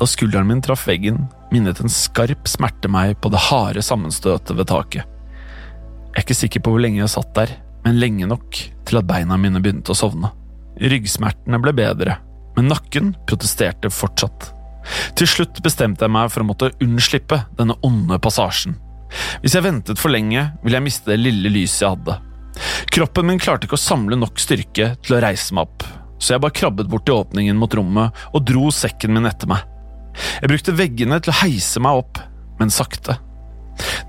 Da 0.00 0.08
skulderen 0.08 0.48
min 0.48 0.62
traff 0.64 0.86
veggen, 0.88 1.26
minnet 1.52 1.80
en 1.80 1.92
skarp 1.92 2.48
smerte 2.48 2.88
meg 2.92 3.18
på 3.20 3.32
det 3.32 3.40
harde 3.48 3.84
sammenstøtet 3.84 4.56
ved 4.56 4.68
taket. 4.70 5.08
Jeg 6.12 6.20
er 6.20 6.24
ikke 6.26 6.36
sikker 6.36 6.64
på 6.64 6.74
hvor 6.74 6.84
lenge 6.84 7.00
jeg 7.00 7.12
satt 7.12 7.32
der, 7.36 7.54
men 7.84 8.00
lenge 8.00 8.28
nok 8.28 8.60
til 8.88 9.00
at 9.00 9.08
beina 9.08 9.38
mine 9.40 9.60
begynte 9.62 9.94
å 9.94 9.98
sovne. 9.98 10.32
Ryggsmertene 10.80 11.60
ble 11.60 11.74
bedre, 11.76 12.18
men 12.56 12.68
nakken 12.70 13.14
protesterte 13.28 13.90
fortsatt. 13.92 14.50
Til 15.18 15.28
slutt 15.30 15.62
bestemte 15.64 16.04
jeg 16.04 16.12
meg 16.12 16.30
for 16.32 16.42
å 16.42 16.48
måtte 16.48 16.72
unnslippe 16.82 17.44
denne 17.58 17.76
onde 17.86 18.18
passasjen. 18.22 18.76
Hvis 19.42 19.56
jeg 19.56 19.64
ventet 19.66 20.00
for 20.00 20.12
lenge, 20.12 20.48
ville 20.62 20.78
jeg 20.78 20.86
miste 20.86 21.12
det 21.12 21.20
lille 21.20 21.52
lyset 21.52 21.84
jeg 21.84 21.96
hadde. 21.96 22.18
Kroppen 22.92 23.28
min 23.28 23.40
klarte 23.40 23.68
ikke 23.68 23.78
å 23.78 23.82
samle 23.82 24.18
nok 24.18 24.40
styrke 24.40 24.92
til 25.00 25.16
å 25.16 25.20
reise 25.24 25.54
meg 25.56 25.68
opp, 25.68 25.86
så 26.18 26.34
jeg 26.34 26.44
bare 26.44 26.56
krabbet 26.56 26.90
bort 26.90 27.06
til 27.08 27.18
åpningen 27.18 27.58
mot 27.58 27.74
rommet 27.74 28.24
og 28.32 28.44
dro 28.48 28.68
sekken 28.74 29.14
min 29.16 29.28
etter 29.28 29.50
meg. 29.50 29.64
Jeg 30.42 30.50
brukte 30.52 30.76
veggene 30.76 31.20
til 31.22 31.32
å 31.32 31.38
heise 31.40 31.80
meg 31.82 32.02
opp, 32.02 32.20
men 32.60 32.72
sakte. 32.72 33.16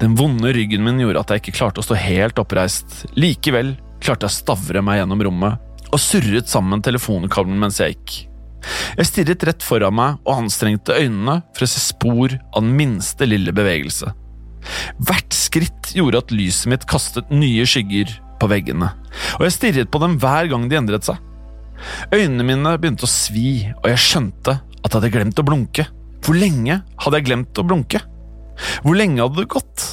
Den 0.02 0.18
vonde 0.20 0.52
ryggen 0.54 0.84
min 0.84 1.00
gjorde 1.00 1.24
at 1.24 1.32
jeg 1.32 1.44
ikke 1.44 1.58
klarte 1.62 1.80
å 1.80 1.88
stå 1.88 1.96
helt 1.98 2.42
oppreist. 2.42 3.04
Likevel 3.16 3.76
klarte 4.04 4.28
jeg 4.28 4.34
å 4.34 4.40
stavre 4.42 4.84
meg 4.84 5.00
gjennom 5.00 5.24
rommet 5.24 5.90
og 5.94 6.02
surret 6.02 6.50
sammen 6.50 6.82
telefonkabelen 6.84 7.60
mens 7.62 7.80
jeg 7.80 7.96
gikk. 7.96 8.16
Jeg 8.98 9.10
stirret 9.10 9.46
rett 9.48 9.66
foran 9.66 9.96
meg 9.98 10.20
og 10.24 10.44
anstrengte 10.44 10.96
øynene 10.96 11.40
for 11.56 11.66
å 11.66 11.70
se 11.70 11.82
spor 11.84 12.36
av 12.54 12.62
den 12.62 12.76
minste 12.78 13.28
lille 13.28 13.54
bevegelse. 13.56 14.14
Hvert 15.04 15.36
skritt 15.36 15.92
gjorde 15.98 16.24
at 16.24 16.34
lyset 16.36 16.70
mitt 16.72 16.86
kastet 16.90 17.32
nye 17.34 17.66
skygger 17.68 18.14
på 18.40 18.50
veggene, 18.52 18.94
og 19.38 19.46
jeg 19.48 19.56
stirret 19.58 19.92
på 19.92 20.02
dem 20.04 20.16
hver 20.22 20.50
gang 20.52 20.70
de 20.72 20.80
endret 20.80 21.08
seg. 21.08 21.20
Øynene 22.14 22.46
mine 22.48 22.78
begynte 22.80 23.08
å 23.08 23.12
svi, 23.12 23.66
og 23.82 23.90
jeg 23.92 24.04
skjønte 24.06 24.56
at 24.56 24.88
jeg 24.88 24.96
hadde 24.96 25.12
glemt 25.16 25.42
å 25.42 25.48
blunke. 25.48 25.88
Hvor 26.24 26.40
lenge 26.40 26.80
hadde 27.04 27.20
jeg 27.20 27.28
glemt 27.28 27.60
å 27.60 27.68
blunke? 27.68 28.00
Hvor 28.86 28.96
lenge 28.96 29.24
hadde 29.24 29.42
det 29.42 29.52
gått? 29.52 29.86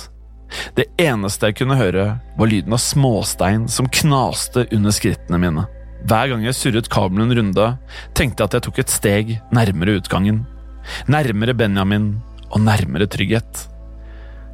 Det 0.76 0.86
eneste 1.00 1.50
jeg 1.50 1.60
kunne 1.60 1.78
høre, 1.78 2.06
var 2.38 2.50
lyden 2.50 2.74
av 2.74 2.82
småstein 2.82 3.66
som 3.70 3.90
knaste 3.90 4.66
under 4.74 4.94
skrittene 4.94 5.40
mine. 5.42 5.66
Hver 6.08 6.30
gang 6.32 6.44
jeg 6.46 6.56
surret 6.56 6.88
kabelen 6.92 7.28
en 7.28 7.36
runde, 7.36 7.66
tenkte 8.16 8.42
jeg 8.42 8.50
at 8.50 8.56
jeg 8.56 8.66
tok 8.66 8.80
et 8.82 8.92
steg 8.92 9.32
nærmere 9.54 9.98
utgangen. 10.00 10.44
Nærmere 11.10 11.54
Benjamin 11.54 12.14
og 12.50 12.62
nærmere 12.64 13.08
trygghet. 13.10 13.66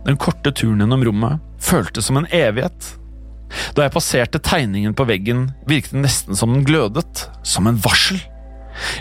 Den 0.07 0.19
korte 0.21 0.53
turen 0.55 0.83
gjennom 0.83 1.05
rommet 1.07 1.43
føltes 1.63 2.09
som 2.09 2.19
en 2.21 2.29
evighet. 2.35 2.93
Da 3.77 3.87
jeg 3.87 3.95
passerte 3.95 4.43
tegningen 4.43 4.95
på 4.97 5.07
veggen, 5.09 5.49
virket 5.71 5.95
det 5.95 6.05
nesten 6.05 6.39
som 6.39 6.53
den 6.53 6.67
glødet, 6.67 7.29
som 7.47 7.69
en 7.71 7.79
varsel. 7.83 8.19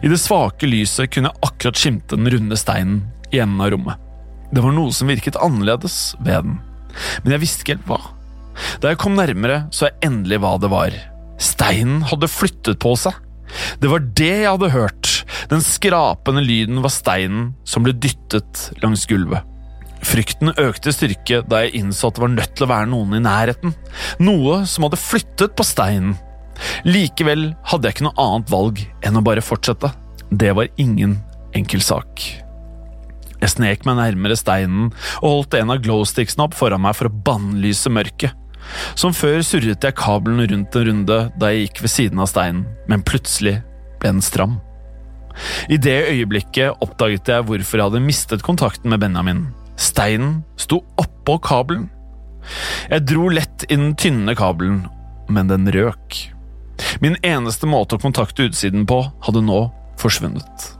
I 0.05 0.11
det 0.11 0.21
svake 0.21 0.69
lyset 0.69 1.11
kunne 1.11 1.31
jeg 1.31 1.49
akkurat 1.49 1.79
skimte 1.81 2.17
den 2.17 2.29
runde 2.31 2.57
steinen 2.59 3.01
i 3.33 3.41
enden 3.43 3.63
av 3.63 3.73
rommet. 3.73 4.01
Det 4.53 4.61
var 4.63 4.75
noe 4.75 4.93
som 4.95 5.09
virket 5.09 5.39
annerledes 5.41 6.13
ved 6.21 6.45
den, 6.45 6.59
men 7.23 7.33
jeg 7.33 7.41
visste 7.41 7.65
ikke 7.65 7.75
helt 7.75 7.89
hva. 7.89 7.99
Da 8.79 8.93
jeg 8.93 9.01
kom 9.01 9.17
nærmere, 9.17 9.65
så 9.75 9.89
jeg 9.89 9.99
endelig 10.07 10.39
hva 10.43 10.53
det 10.61 10.71
var. 10.71 10.95
Steinen 11.41 12.03
hadde 12.09 12.31
flyttet 12.31 12.79
på 12.83 12.95
seg. 12.99 13.17
Det 13.79 13.89
var 13.91 14.03
det 14.17 14.31
jeg 14.31 14.49
hadde 14.49 14.71
hørt. 14.73 15.11
Den 15.51 15.63
skrapende 15.63 16.43
lyden 16.43 16.81
var 16.83 16.93
steinen 16.93 17.53
som 17.67 17.85
ble 17.85 17.93
dyttet 17.93 18.69
langs 18.83 19.05
gulvet. 19.09 19.43
Frykten 20.05 20.53
økte 20.61 20.91
i 20.91 20.95
styrke 20.95 21.41
da 21.49 21.63
jeg 21.63 21.81
innså 21.81 22.09
at 22.09 22.17
det 22.17 22.23
var 22.25 22.33
nødt 22.35 22.55
til 22.57 22.67
å 22.67 22.71
være 22.71 22.89
noen 22.91 23.17
i 23.17 23.23
nærheten. 23.25 23.73
Noe 24.21 24.61
som 24.69 24.85
hadde 24.85 25.01
flyttet 25.01 25.55
på 25.57 25.65
steinen. 25.65 26.15
Likevel 26.87 27.49
hadde 27.67 27.89
jeg 27.89 27.97
ikke 27.97 28.07
noe 28.07 28.21
annet 28.21 28.51
valg 28.53 28.81
enn 29.05 29.19
å 29.19 29.25
bare 29.25 29.43
fortsette. 29.43 29.91
Det 30.29 30.53
var 30.57 30.71
ingen 30.81 31.17
enkel 31.57 31.83
sak. 31.83 32.21
Jeg 33.41 33.51
snek 33.51 33.83
meg 33.85 33.99
nærmere 33.99 34.37
steinen 34.39 34.91
og 35.19 35.27
holdt 35.29 35.57
en 35.59 35.73
av 35.73 35.81
glowsticksene 35.83 36.47
opp 36.47 36.55
foran 36.57 36.81
meg 36.85 36.95
for 36.97 37.09
å 37.09 37.17
bannlyse 37.27 37.91
mørket. 37.93 38.33
Som 38.97 39.13
før 39.15 39.41
surret 39.45 39.83
jeg 39.83 39.97
kabelen 39.97 40.41
rundt 40.51 40.77
en 40.77 40.87
runde 40.89 41.19
da 41.39 41.51
jeg 41.51 41.67
gikk 41.67 41.83
ved 41.85 41.93
siden 41.93 42.21
av 42.23 42.29
steinen, 42.31 42.65
men 42.89 43.05
plutselig 43.05 43.59
ble 44.01 44.15
den 44.15 44.23
stram. 44.25 44.59
I 45.69 45.77
det 45.81 45.97
øyeblikket 46.13 46.81
oppdaget 46.83 47.27
jeg 47.31 47.45
hvorfor 47.47 47.79
jeg 47.79 47.89
hadde 47.89 48.05
mistet 48.05 48.45
kontakten 48.45 48.93
med 48.93 49.03
Benjamin. 49.03 49.47
Steinen 49.75 50.43
sto 50.59 50.81
oppå 51.01 51.37
kabelen. 51.43 51.89
Jeg 52.91 53.07
dro 53.09 53.27
lett 53.33 53.65
i 53.67 53.75
den 53.75 53.95
tynne 53.99 54.35
kabelen, 54.37 54.85
men 55.27 55.51
den 55.51 55.67
røk. 55.73 56.21
Min 57.03 57.17
eneste 57.25 57.67
måte 57.67 57.97
å 57.97 58.01
kontakte 58.01 58.47
utsiden 58.47 58.85
på 58.87 59.01
hadde 59.25 59.43
nå 59.43 59.65
forsvunnet. 59.99 60.71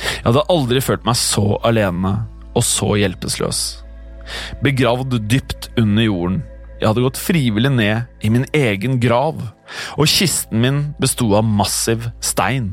Jeg 0.00 0.26
hadde 0.26 0.46
aldri 0.52 0.82
følt 0.84 1.06
meg 1.08 1.18
så 1.18 1.58
alene 1.66 2.14
og 2.54 2.64
så 2.66 2.94
hjelpeløs. 2.98 3.60
Begravd 4.64 5.18
dypt 5.30 5.70
under 5.80 6.06
jorden. 6.06 6.40
Jeg 6.80 6.88
hadde 6.88 7.04
gått 7.04 7.20
frivillig 7.20 7.70
ned 7.74 8.24
i 8.24 8.30
min 8.32 8.46
egen 8.56 8.96
grav, 9.02 9.42
og 10.00 10.08
kisten 10.08 10.62
min 10.62 10.80
besto 11.00 11.28
av 11.36 11.44
massiv 11.44 12.08
stein. 12.24 12.72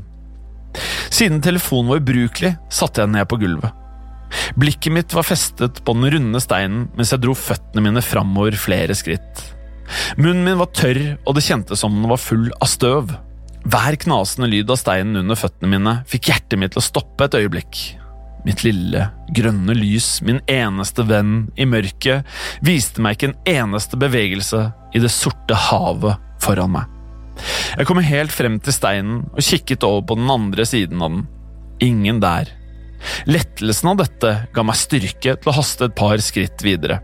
Siden 1.11 1.41
telefonen 1.43 1.91
var 1.91 1.99
ubrukelig, 1.99 2.53
satte 2.71 3.01
jeg 3.01 3.09
den 3.09 3.17
ned 3.17 3.27
på 3.27 3.39
gulvet. 3.41 3.83
Blikket 4.59 4.93
mitt 4.95 5.13
var 5.15 5.27
festet 5.27 5.81
på 5.87 5.95
den 5.95 6.09
runde 6.11 6.39
steinen 6.43 6.87
mens 6.97 7.13
jeg 7.13 7.23
dro 7.23 7.35
føttene 7.37 7.83
mine 7.85 8.03
framover 8.03 8.57
flere 8.59 8.95
skritt. 8.97 9.43
Munnen 10.19 10.43
min 10.43 10.59
var 10.59 10.71
tørr, 10.75 10.99
og 11.23 11.37
det 11.37 11.45
kjentes 11.47 11.83
som 11.83 11.95
den 11.95 12.09
var 12.11 12.19
full 12.19 12.49
av 12.57 12.71
støv. 12.71 13.13
Hver 13.67 13.99
knasende 13.99 14.49
lyd 14.51 14.71
av 14.71 14.79
steinen 14.79 15.19
under 15.23 15.39
føttene 15.39 15.71
mine 15.75 15.95
fikk 16.07 16.31
hjertet 16.31 16.59
mitt 16.59 16.75
til 16.75 16.83
å 16.83 16.87
stoppe 16.87 17.27
et 17.27 17.39
øyeblikk. 17.39 17.81
Mitt 18.47 18.63
lille, 18.63 19.09
grønne 19.35 19.73
lys, 19.75 20.21
min 20.23 20.37
eneste 20.47 21.03
venn 21.03 21.49
i 21.59 21.65
mørket, 21.67 22.23
viste 22.63 23.03
meg 23.03 23.17
ikke 23.17 23.33
en 23.33 23.39
eneste 23.57 23.99
bevegelse 23.99 24.61
i 24.95 25.01
det 25.03 25.11
sorte 25.11 25.57
havet 25.67 26.21
foran 26.43 26.71
meg. 26.77 26.93
Jeg 27.75 27.89
kom 27.89 27.99
helt 28.01 28.31
frem 28.33 28.55
til 28.63 28.73
steinen 28.73 29.25
og 29.33 29.43
kikket 29.43 29.83
over 29.83 30.05
på 30.07 30.17
den 30.17 30.31
andre 30.31 30.65
siden 30.65 31.03
av 31.03 31.11
den. 31.11 31.27
Ingen 31.83 32.23
der. 32.23 32.49
Lettelsen 33.27 33.91
av 33.91 33.99
dette 33.99 34.33
ga 34.55 34.65
meg 34.65 34.79
styrke 34.79 35.35
til 35.35 35.51
å 35.51 35.57
haste 35.59 35.91
et 35.91 35.99
par 35.99 36.17
skritt 36.23 36.63
videre. 36.65 37.01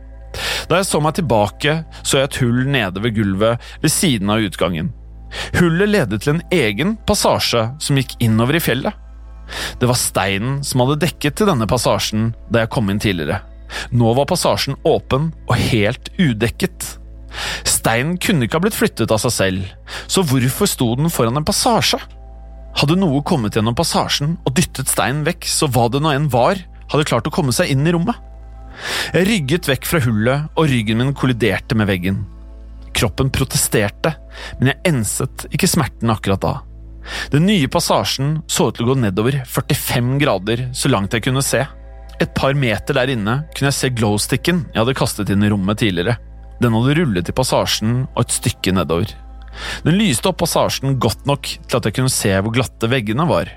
Da 0.72 0.80
jeg 0.80 0.90
så 0.90 1.04
meg 1.04 1.20
tilbake, 1.20 1.82
så 2.02 2.22
jeg 2.22 2.32
et 2.32 2.42
hull 2.42 2.64
nede 2.72 3.04
ved 3.04 3.20
gulvet 3.20 3.74
ved 3.84 3.94
siden 3.94 4.32
av 4.34 4.42
utgangen. 4.48 4.94
Hullet 5.60 5.92
ledet 5.92 6.24
til 6.24 6.38
en 6.38 6.44
egen 6.54 6.96
passasje 7.08 7.68
som 7.84 8.00
gikk 8.00 8.16
innover 8.24 8.58
i 8.58 8.64
fjellet. 8.64 9.03
Det 9.80 9.90
var 9.90 10.00
steinen 10.00 10.62
som 10.66 10.84
hadde 10.84 11.02
dekket 11.06 11.40
til 11.40 11.50
denne 11.50 11.68
passasjen 11.70 12.32
da 12.50 12.64
jeg 12.64 12.74
kom 12.74 12.92
inn 12.92 13.02
tidligere. 13.04 13.42
Nå 13.94 14.12
var 14.18 14.30
passasjen 14.30 14.78
åpen 14.88 15.32
og 15.48 15.56
helt 15.72 16.12
udekket. 16.20 16.90
Steinen 17.66 18.18
kunne 18.22 18.46
ikke 18.46 18.60
ha 18.60 18.66
blitt 18.66 18.78
flyttet 18.78 19.12
av 19.12 19.22
seg 19.24 19.34
selv, 19.34 19.72
så 20.08 20.22
hvorfor 20.28 20.70
sto 20.70 20.92
den 21.00 21.12
foran 21.14 21.40
en 21.40 21.48
passasje? 21.48 22.00
Hadde 22.78 22.98
noe 22.98 23.22
kommet 23.26 23.58
gjennom 23.58 23.78
passasjen 23.78 24.38
og 24.44 24.54
dyttet 24.58 24.90
steinen 24.90 25.26
vekk, 25.28 25.48
så 25.50 25.70
hva 25.70 25.88
det 25.94 26.02
nå 26.02 26.14
enn 26.14 26.30
var, 26.34 26.62
hadde 26.92 27.08
klart 27.10 27.28
å 27.30 27.34
komme 27.34 27.54
seg 27.56 27.74
inn 27.74 27.86
i 27.86 27.94
rommet. 27.94 28.18
Jeg 29.14 29.28
rygget 29.30 29.70
vekk 29.70 29.86
fra 29.86 30.02
hullet, 30.06 30.48
og 30.58 30.70
ryggen 30.70 31.02
min 31.02 31.14
kolliderte 31.18 31.78
med 31.78 31.90
veggen. 31.90 32.24
Kroppen 32.94 33.30
protesterte, 33.34 34.16
men 34.60 34.72
jeg 34.72 34.82
enset 34.90 35.46
ikke 35.54 35.70
smerten 35.70 36.14
akkurat 36.14 36.42
da. 36.42 36.54
Den 37.34 37.48
nye 37.50 37.70
passasjen 37.72 38.38
så 38.48 38.70
ut 38.70 38.78
til 38.78 38.88
å 38.88 38.94
gå 38.94 39.00
nedover 39.02 39.42
45 39.50 40.14
grader 40.22 40.68
så 40.78 40.92
langt 40.92 41.16
jeg 41.16 41.26
kunne 41.28 41.44
se. 41.46 41.64
Et 42.22 42.36
par 42.38 42.54
meter 42.56 42.96
der 42.96 43.12
inne 43.12 43.42
kunne 43.54 43.72
jeg 43.72 43.80
se 43.80 43.92
glowsticken 43.96 44.64
jeg 44.70 44.80
hadde 44.80 44.96
kastet 44.98 45.34
inn 45.34 45.44
i 45.44 45.52
rommet 45.52 45.82
tidligere. 45.82 46.18
Den 46.62 46.76
hadde 46.78 46.96
rullet 47.00 47.30
i 47.30 47.36
passasjen 47.36 48.04
og 48.06 48.24
et 48.24 48.36
stykke 48.38 48.76
nedover. 48.78 49.12
Den 49.86 49.98
lyste 50.00 50.32
opp 50.32 50.40
passasjen 50.42 50.98
godt 51.02 51.28
nok 51.30 51.50
til 51.58 51.80
at 51.80 51.90
jeg 51.90 51.98
kunne 51.98 52.14
se 52.14 52.32
hvor 52.40 52.56
glatte 52.56 52.90
veggene 52.90 53.28
var. 53.30 53.52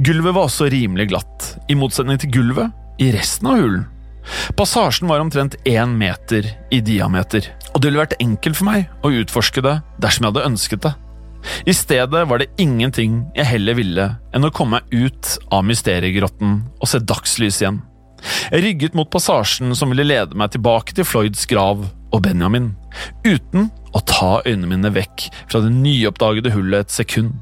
Gulvet 0.00 0.34
var 0.34 0.48
også 0.48 0.68
rimelig 0.72 1.08
glatt, 1.10 1.54
i 1.68 1.76
motsetning 1.76 2.20
til 2.20 2.32
gulvet 2.38 3.02
i 3.02 3.10
resten 3.14 3.50
av 3.50 3.60
hulen. 3.60 3.86
Passasjen 4.56 5.08
var 5.08 5.22
omtrent 5.22 5.56
én 5.68 5.94
meter 5.96 6.46
i 6.74 6.80
diameter, 6.84 7.46
og 7.72 7.80
det 7.80 7.90
ville 7.90 8.02
vært 8.02 8.18
enkelt 8.20 8.58
for 8.58 8.68
meg 8.68 9.04
å 9.04 9.12
utforske 9.22 9.64
det 9.64 9.78
dersom 10.02 10.26
jeg 10.26 10.34
hadde 10.34 10.48
ønsket 10.50 10.84
det. 10.84 10.94
I 11.66 11.74
stedet 11.74 12.24
var 12.28 12.40
det 12.40 12.50
ingenting 12.60 13.20
jeg 13.36 13.48
heller 13.48 13.76
ville 13.78 14.08
enn 14.34 14.46
å 14.46 14.52
komme 14.54 14.80
meg 14.80 14.92
ut 14.92 15.36
av 15.54 15.66
mysteriegrotten 15.68 16.60
og 16.78 16.90
se 16.90 17.00
dagslys 17.02 17.60
igjen. 17.62 17.82
Jeg 18.50 18.64
rygget 18.64 18.96
mot 18.98 19.10
passasjen 19.10 19.74
som 19.78 19.92
ville 19.92 20.06
lede 20.06 20.38
meg 20.38 20.52
tilbake 20.54 20.96
til 20.96 21.06
Floyds 21.06 21.46
grav 21.50 21.84
og 21.86 22.22
Benjamin, 22.24 22.72
uten 23.26 23.68
å 23.94 24.02
ta 24.08 24.38
øynene 24.46 24.70
mine 24.72 24.92
vekk 24.94 25.28
fra 25.50 25.62
det 25.64 25.74
nyoppdagede 25.74 26.52
hullet 26.54 26.88
et 26.88 26.94
sekund. 26.94 27.36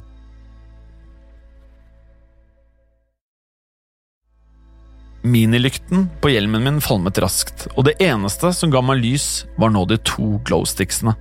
Minilykten 5.26 6.06
på 6.22 6.30
hjelmen 6.30 6.62
min 6.62 6.82
falmet 6.84 7.18
raskt, 7.18 7.66
og 7.74 7.88
det 7.88 7.96
eneste 8.04 8.52
som 8.54 8.70
ga 8.70 8.82
meg 8.84 9.00
lys, 9.02 9.46
var 9.58 9.72
nå 9.74 9.82
de 9.90 9.98
to 10.06 10.36
glowsticksene. 10.46 11.16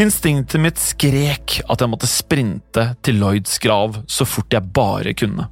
Instinktet 0.00 0.60
mitt 0.62 0.80
skrek 0.80 1.60
at 1.64 1.82
jeg 1.82 1.92
måtte 1.92 2.10
sprinte 2.10 2.90
til 3.06 3.20
Lloyds 3.20 3.58
grav 3.62 4.00
så 4.10 4.26
fort 4.28 4.52
jeg 4.52 4.72
bare 4.76 5.14
kunne. 5.16 5.48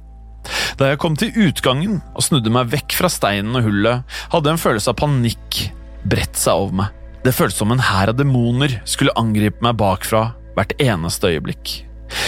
Da 0.77 0.91
jeg 0.91 0.99
kom 1.01 1.15
til 1.17 1.33
utgangen 1.47 1.99
og 2.13 2.25
snudde 2.25 2.53
meg 2.53 2.69
vekk 2.73 2.97
fra 2.99 3.09
steinen 3.09 3.57
og 3.57 3.65
hullet, 3.65 4.05
hadde 4.33 4.53
en 4.53 4.61
følelse 4.61 4.91
av 4.93 4.99
panikk 4.99 5.63
bredt 6.05 6.37
seg 6.37 6.61
over 6.65 6.79
meg. 6.83 7.01
Det 7.25 7.33
føltes 7.33 7.57
som 7.57 7.73
en 7.73 7.81
hær 7.81 8.11
av 8.11 8.19
demoner 8.19 8.79
skulle 8.85 9.15
angripe 9.17 9.63
meg 9.65 9.79
bakfra 9.79 10.27
hvert 10.55 10.75
eneste 10.81 11.33
øyeblikk. 11.33 11.79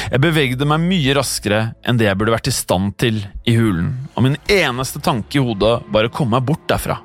Jeg 0.10 0.24
bevegde 0.24 0.66
meg 0.68 0.82
mye 0.82 1.14
raskere 1.14 1.60
enn 1.86 2.00
det 2.00 2.08
jeg 2.08 2.18
burde 2.18 2.34
vært 2.34 2.50
i 2.50 2.56
stand 2.56 2.96
til 3.00 3.20
i 3.46 3.54
hulen, 3.54 3.92
og 4.18 4.26
min 4.26 4.40
eneste 4.50 5.02
tanke 5.04 5.38
i 5.38 5.44
hodet 5.44 5.76
var 5.94 6.08
å 6.08 6.14
komme 6.14 6.40
meg 6.40 6.48
bort 6.50 6.66
derfra. 6.72 6.98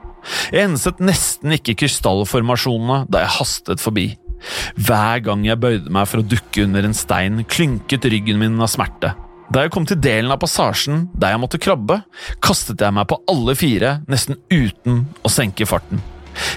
Jeg 0.55 0.71
enset 0.71 1.02
nesten 1.02 1.52
ikke 1.57 1.75
krystallformasjonene 1.83 3.02
da 3.11 3.25
jeg 3.25 3.37
hastet 3.41 3.83
forbi. 3.83 4.12
Hver 4.77 5.23
gang 5.27 5.45
jeg 5.47 5.61
bøyde 5.63 5.93
meg 5.93 6.09
for 6.11 6.23
å 6.23 6.27
dukke 6.27 6.67
under 6.67 6.87
en 6.87 6.97
stein, 6.97 7.45
klynket 7.49 8.09
ryggen 8.13 8.41
min 8.43 8.61
av 8.63 8.71
smerte. 8.73 9.15
Da 9.53 9.67
jeg 9.67 9.73
kom 9.75 9.85
til 9.89 10.01
delen 10.01 10.33
av 10.33 10.41
passasjen 10.41 11.07
der 11.13 11.35
jeg 11.35 11.43
måtte 11.43 11.61
krabbe, 11.61 12.01
kastet 12.45 12.81
jeg 12.81 12.95
meg 12.97 13.09
på 13.11 13.21
alle 13.29 13.55
fire, 13.59 13.99
nesten 14.09 14.39
uten 14.53 15.05
å 15.21 15.33
senke 15.33 15.69
farten. 15.69 16.01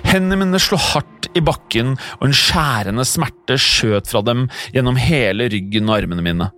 Hendene 0.07 0.39
mine 0.39 0.61
slo 0.63 0.79
hardt 0.79 1.27
i 1.35 1.43
bakken, 1.43 1.97
og 2.21 2.29
en 2.29 2.37
skjærende 2.37 3.03
smerte 3.07 3.57
skjøt 3.59 4.07
fra 4.07 4.21
dem 4.23 4.47
gjennom 4.71 4.99
hele 4.99 5.49
ryggen 5.51 5.89
og 5.89 5.97
armene 5.97 6.23
mine. 6.23 6.49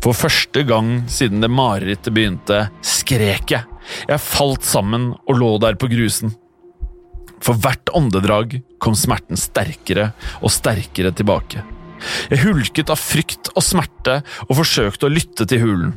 For 0.00 0.16
første 0.16 0.62
gang 0.64 1.02
siden 1.12 1.44
det 1.44 1.52
marerittet 1.52 2.14
begynte, 2.16 2.66
skrek 2.80 3.52
jeg. 3.52 3.68
Jeg 4.08 4.24
falt 4.24 4.64
sammen 4.66 5.10
og 5.26 5.36
lå 5.36 5.52
der 5.62 5.76
på 5.78 5.90
grusen. 5.92 6.32
For 7.44 7.58
hvert 7.60 7.92
åndedrag 7.96 8.58
kom 8.82 8.96
smerten 8.98 9.38
sterkere 9.40 10.10
og 10.40 10.52
sterkere 10.54 11.12
tilbake. 11.16 11.62
Jeg 12.30 12.42
hulket 12.44 12.90
av 12.92 13.00
frykt 13.00 13.50
og 13.54 13.64
smerte 13.64 14.20
og 14.46 14.56
forsøkte 14.58 15.08
å 15.08 15.12
lytte 15.12 15.46
til 15.48 15.62
hulen. 15.64 15.94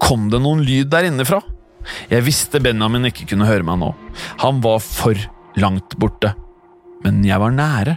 Kom 0.00 0.28
det 0.32 0.40
noen 0.42 0.62
lyd 0.64 0.90
der 0.92 1.08
innefra? 1.10 1.40
Jeg 2.12 2.24
visste 2.26 2.60
Benjamin 2.62 3.08
ikke 3.08 3.28
kunne 3.32 3.48
høre 3.48 3.66
meg 3.66 3.80
nå. 3.80 3.90
Han 4.44 4.60
var 4.64 4.80
for 4.84 5.16
langt 5.60 5.96
borte. 6.00 6.34
Men 7.04 7.22
jeg 7.24 7.40
var 7.40 7.54
nære. 7.56 7.96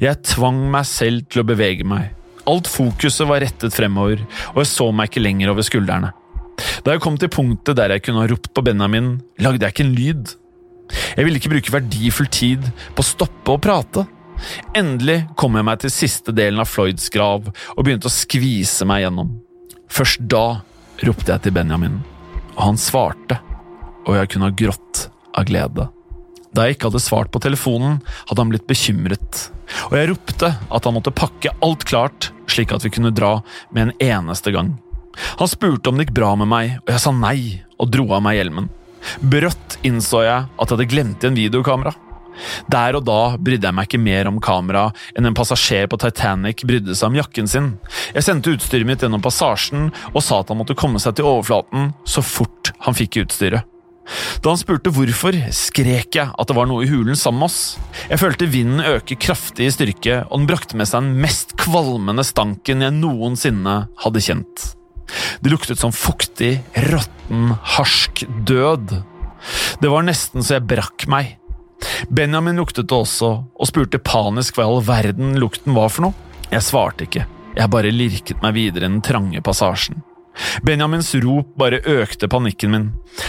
Jeg 0.00 0.22
tvang 0.24 0.62
meg 0.72 0.86
selv 0.88 1.26
til 1.30 1.42
å 1.42 1.48
bevege 1.48 1.84
meg. 1.88 2.12
Alt 2.46 2.68
fokuset 2.70 3.26
var 3.26 3.42
rettet 3.42 3.74
fremover, 3.74 4.20
og 4.54 4.62
jeg 4.62 4.70
så 4.70 4.86
meg 4.94 5.10
ikke 5.10 5.24
lenger 5.24 5.50
over 5.50 5.66
skuldrene. 5.66 6.12
Da 6.86 6.94
jeg 6.94 7.02
kom 7.02 7.16
til 7.20 7.32
punktet 7.32 7.76
der 7.76 7.92
jeg 7.92 8.04
kunne 8.06 8.22
ha 8.22 8.30
ropt 8.30 8.52
på 8.54 8.62
Benjamin, 8.64 9.16
lagde 9.42 9.66
jeg 9.66 9.74
ikke 9.74 9.86
en 9.88 9.96
lyd. 9.96 10.36
Jeg 10.90 11.24
ville 11.26 11.40
ikke 11.40 11.52
bruke 11.54 11.74
verdifull 11.74 12.28
tid 12.32 12.68
på 12.94 13.02
å 13.02 13.08
stoppe 13.08 13.54
å 13.54 13.62
prate. 13.62 14.06
Endelig 14.76 15.22
kom 15.38 15.56
jeg 15.56 15.66
meg 15.66 15.80
til 15.82 15.92
siste 15.92 16.34
delen 16.36 16.60
av 16.62 16.68
Floyds 16.68 17.08
grav 17.12 17.48
og 17.48 17.82
begynte 17.82 18.10
å 18.10 18.12
skvise 18.12 18.86
meg 18.88 19.06
gjennom. 19.06 19.32
Først 19.92 20.24
da 20.28 20.60
ropte 21.06 21.32
jeg 21.32 21.46
til 21.46 21.54
Benjamin, 21.56 22.00
og 22.56 22.62
han 22.62 22.80
svarte, 22.80 23.38
og 24.06 24.16
jeg 24.18 24.32
kunne 24.32 24.50
ha 24.50 24.56
grått 24.56 25.06
av 25.36 25.46
glede. 25.48 25.88
Da 26.56 26.64
jeg 26.64 26.76
ikke 26.76 26.90
hadde 26.90 27.04
svart 27.04 27.32
på 27.32 27.42
telefonen, 27.44 27.98
hadde 28.28 28.40
han 28.40 28.52
blitt 28.52 28.68
bekymret, 28.68 29.42
og 29.88 29.96
jeg 29.98 30.10
ropte 30.12 30.52
at 30.56 30.88
han 30.88 30.96
måtte 30.96 31.14
pakke 31.14 31.52
alt 31.64 31.84
klart 31.88 32.30
slik 32.50 32.72
at 32.72 32.84
vi 32.86 32.92
kunne 32.94 33.14
dra 33.14 33.38
med 33.74 33.88
en 33.88 33.96
eneste 34.00 34.52
gang. 34.54 34.76
Han 35.40 35.48
spurte 35.48 35.90
om 35.90 35.98
det 35.98 36.06
gikk 36.06 36.16
bra 36.18 36.34
med 36.38 36.48
meg, 36.50 36.76
og 36.84 36.92
jeg 36.92 37.02
sa 37.02 37.12
nei 37.12 37.38
og 37.80 37.90
dro 37.92 38.08
av 38.16 38.24
meg 38.24 38.38
hjelmen. 38.38 38.68
Brått 39.20 39.78
innså 39.86 40.24
jeg 40.26 40.48
at 40.48 40.66
jeg 40.66 40.74
hadde 40.74 40.90
glemt 40.90 41.24
igjen 41.24 41.38
videokamera. 41.38 41.94
Der 42.68 42.96
og 42.98 43.06
da 43.06 43.20
brydde 43.40 43.68
jeg 43.68 43.76
meg 43.76 43.88
ikke 43.88 44.02
mer 44.02 44.28
om 44.30 44.40
kamera 44.44 44.88
enn 45.16 45.28
en 45.28 45.36
passasjer 45.36 45.88
på 45.88 45.98
Titanic 46.02 46.64
brydde 46.68 46.96
seg 46.96 47.12
om 47.12 47.20
jakken 47.20 47.48
sin. 47.50 47.70
Jeg 48.12 48.26
sendte 48.26 48.52
utstyret 48.56 48.88
mitt 48.88 49.04
gjennom 49.04 49.24
passasjen 49.24 49.88
og 50.12 50.20
sa 50.24 50.42
at 50.42 50.52
han 50.52 50.60
måtte 50.60 50.76
komme 50.78 51.00
seg 51.02 51.16
til 51.16 51.28
overflaten 51.30 51.94
så 52.08 52.24
fort 52.24 52.74
han 52.84 52.98
fikk 52.98 53.22
utstyret. 53.24 53.64
Da 54.38 54.52
han 54.52 54.60
spurte 54.60 54.92
hvorfor, 54.94 55.34
skrek 55.50 56.14
jeg 56.14 56.30
at 56.30 56.48
det 56.48 56.54
var 56.54 56.68
noe 56.70 56.84
i 56.84 56.90
hulen 56.90 57.18
sammen 57.18 57.42
med 57.42 57.48
oss. 57.48 57.60
Jeg 58.06 58.20
følte 58.22 58.46
vinden 58.52 58.84
øke 58.86 59.18
kraftig 59.18 59.66
i 59.66 59.74
styrke, 59.74 60.20
og 60.28 60.38
den 60.38 60.48
brakte 60.50 60.78
med 60.78 60.86
seg 60.86 61.02
den 61.02 61.18
mest 61.24 61.56
kvalmende 61.58 62.22
stanken 62.26 62.86
jeg 62.86 62.94
noensinne 63.00 63.80
hadde 64.04 64.22
kjent. 64.22 64.75
Det 65.40 65.52
luktet 65.52 65.80
som 65.80 65.94
fuktig, 65.94 66.58
råtten, 66.90 67.52
harsk 67.76 68.24
død. 68.48 68.96
Det 69.80 69.90
var 69.92 70.06
nesten 70.06 70.44
så 70.44 70.58
jeg 70.58 70.66
brakk 70.70 71.06
meg. 71.12 71.36
Benjamin 72.08 72.58
luktet 72.58 72.88
det 72.88 72.96
også, 72.96 73.30
og 73.46 73.68
spurte 73.68 74.00
panisk 74.02 74.56
hva 74.56 74.64
i 74.66 74.70
all 74.70 74.82
verden 74.86 75.36
lukten 75.40 75.76
var 75.76 75.92
for 75.92 76.08
noe. 76.08 76.26
Jeg 76.50 76.64
svarte 76.64 77.06
ikke, 77.06 77.26
jeg 77.56 77.72
bare 77.72 77.94
lirket 77.94 78.42
meg 78.42 78.56
videre 78.56 78.86
i 78.86 78.88
den 78.88 79.02
trange 79.04 79.42
passasjen. 79.44 80.02
Benjamins 80.66 81.14
rop 81.24 81.54
bare 81.58 81.80
økte 81.80 82.28
panikken 82.28 82.72
min, 82.72 82.86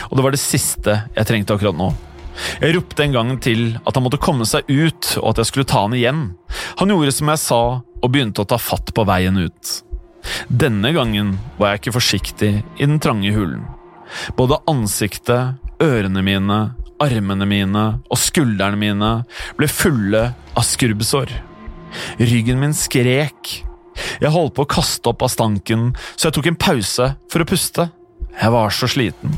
og 0.10 0.18
det 0.18 0.26
var 0.26 0.36
det 0.36 0.44
siste 0.44 1.02
jeg 1.16 1.28
trengte 1.30 1.56
akkurat 1.56 1.78
nå. 1.78 1.92
Jeg 2.62 2.76
ropte 2.76 3.04
en 3.04 3.16
gang 3.16 3.32
til 3.42 3.80
at 3.82 3.96
han 3.98 4.06
måtte 4.06 4.22
komme 4.22 4.46
seg 4.46 4.68
ut, 4.70 5.16
og 5.22 5.32
at 5.32 5.42
jeg 5.42 5.50
skulle 5.50 5.70
ta 5.70 5.86
han 5.86 5.96
igjen. 5.98 6.24
Han 6.82 6.94
gjorde 6.94 7.16
som 7.16 7.32
jeg 7.34 7.42
sa, 7.42 7.62
og 7.98 8.12
begynte 8.14 8.44
å 8.44 8.50
ta 8.50 8.60
fatt 8.62 8.94
på 8.94 9.06
veien 9.10 9.40
ut. 9.42 9.72
Denne 10.48 10.92
gangen 10.96 11.36
var 11.58 11.74
jeg 11.74 11.82
ikke 11.82 11.98
forsiktig 11.98 12.52
i 12.62 12.86
den 12.86 13.00
trange 13.04 13.32
hulen. 13.36 13.66
Både 14.38 14.60
ansiktet, 14.70 15.58
ørene 15.84 16.24
mine, 16.26 16.60
armene 17.04 17.46
mine 17.50 17.84
og 18.08 18.20
skuldrene 18.20 18.80
mine 18.80 19.12
ble 19.60 19.70
fulle 19.70 20.24
av 20.58 20.66
skrubbsår. 20.66 21.32
Ryggen 22.20 22.62
min 22.62 22.76
skrek. 22.76 23.54
Jeg 24.22 24.34
holdt 24.34 24.56
på 24.58 24.66
å 24.66 24.70
kaste 24.70 25.10
opp 25.10 25.24
av 25.26 25.32
stanken, 25.34 25.92
så 26.16 26.28
jeg 26.28 26.38
tok 26.38 26.50
en 26.52 26.60
pause 26.62 27.12
for 27.32 27.44
å 27.44 27.50
puste. 27.50 27.88
Jeg 28.38 28.54
var 28.54 28.74
så 28.74 28.90
sliten. 28.90 29.34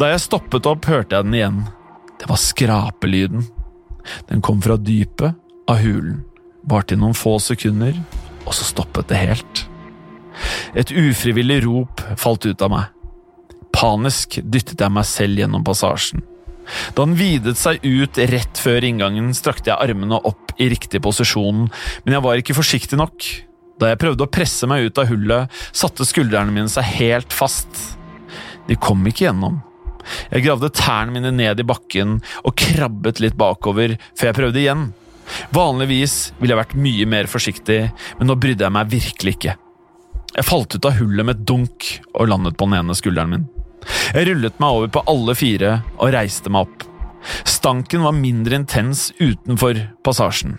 Da 0.00 0.08
jeg 0.10 0.24
stoppet 0.24 0.66
opp, 0.66 0.88
hørte 0.88 1.18
jeg 1.18 1.28
den 1.28 1.38
igjen. 1.38 1.60
Det 2.18 2.30
var 2.30 2.40
skrapelyden. 2.40 3.46
Den 4.30 4.42
kom 4.42 4.62
fra 4.62 4.78
dypet 4.78 5.38
av 5.70 5.78
hulen, 5.82 6.22
varte 6.66 6.96
i 6.96 6.98
noen 6.98 7.14
få 7.14 7.36
sekunder, 7.42 7.94
og 8.42 8.54
så 8.56 8.66
stoppet 8.66 9.10
det 9.12 9.20
helt. 9.20 9.66
Et 10.78 10.92
ufrivillig 11.04 11.62
rop 11.66 12.02
falt 12.20 12.46
ut 12.46 12.64
av 12.64 12.72
meg. 12.72 12.90
Panisk 13.72 14.38
dyttet 14.42 14.80
jeg 14.80 14.92
meg 14.92 15.08
selv 15.08 15.40
gjennom 15.40 15.64
passasjen. 15.64 16.24
Da 16.94 17.04
den 17.04 17.16
videt 17.18 17.56
seg 17.58 17.82
ut 17.82 18.18
rett 18.30 18.60
før 18.60 18.84
inngangen, 18.86 19.32
strakte 19.34 19.72
jeg 19.72 19.90
armene 19.90 20.20
opp 20.28 20.54
i 20.62 20.68
riktig 20.70 21.02
posisjon, 21.02 21.66
men 22.04 22.16
jeg 22.16 22.24
var 22.24 22.38
ikke 22.38 22.56
forsiktig 22.56 22.98
nok. 23.00 23.26
Da 23.80 23.90
jeg 23.90 24.00
prøvde 24.02 24.26
å 24.26 24.30
presse 24.30 24.68
meg 24.70 24.86
ut 24.86 25.00
av 25.00 25.08
hullet, 25.10 25.50
satte 25.74 26.06
skuldrene 26.06 26.54
mine 26.54 26.70
seg 26.70 26.86
helt 27.00 27.34
fast. 27.34 27.96
De 28.68 28.78
kom 28.78 29.02
ikke 29.08 29.26
gjennom. 29.26 29.58
Jeg 30.30 30.44
gravde 30.46 30.72
tærne 30.74 31.14
mine 31.14 31.32
ned 31.34 31.62
i 31.62 31.66
bakken 31.66 32.18
og 32.42 32.56
krabbet 32.58 33.22
litt 33.22 33.38
bakover 33.38 33.96
før 34.18 34.30
jeg 34.30 34.38
prøvde 34.38 34.62
igjen. 34.62 34.88
Vanligvis 35.54 36.32
ville 36.38 36.54
jeg 36.54 36.60
vært 36.60 36.78
mye 36.78 37.08
mer 37.08 37.30
forsiktig, 37.30 37.80
men 38.18 38.28
nå 38.28 38.36
brydde 38.38 38.66
jeg 38.66 38.74
meg 38.74 38.90
virkelig 38.92 39.36
ikke. 39.38 39.56
Jeg 40.32 40.48
falt 40.48 40.72
ut 40.72 40.86
av 40.88 40.96
hullet 40.96 41.26
med 41.28 41.36
et 41.36 41.44
dunk 41.48 41.88
og 42.14 42.30
landet 42.30 42.56
på 42.56 42.68
den 42.68 42.78
ene 42.78 42.96
skulderen 42.96 43.34
min. 43.34 43.48
Jeg 44.14 44.28
rullet 44.30 44.60
meg 44.62 44.78
over 44.78 44.92
på 44.94 45.02
alle 45.10 45.34
fire 45.36 45.72
og 45.98 46.12
reiste 46.14 46.52
meg 46.52 46.68
opp. 46.68 46.86
Stanken 47.48 48.04
var 48.06 48.16
mindre 48.16 48.56
intens 48.58 49.10
utenfor 49.20 49.78
passasjen. 50.06 50.56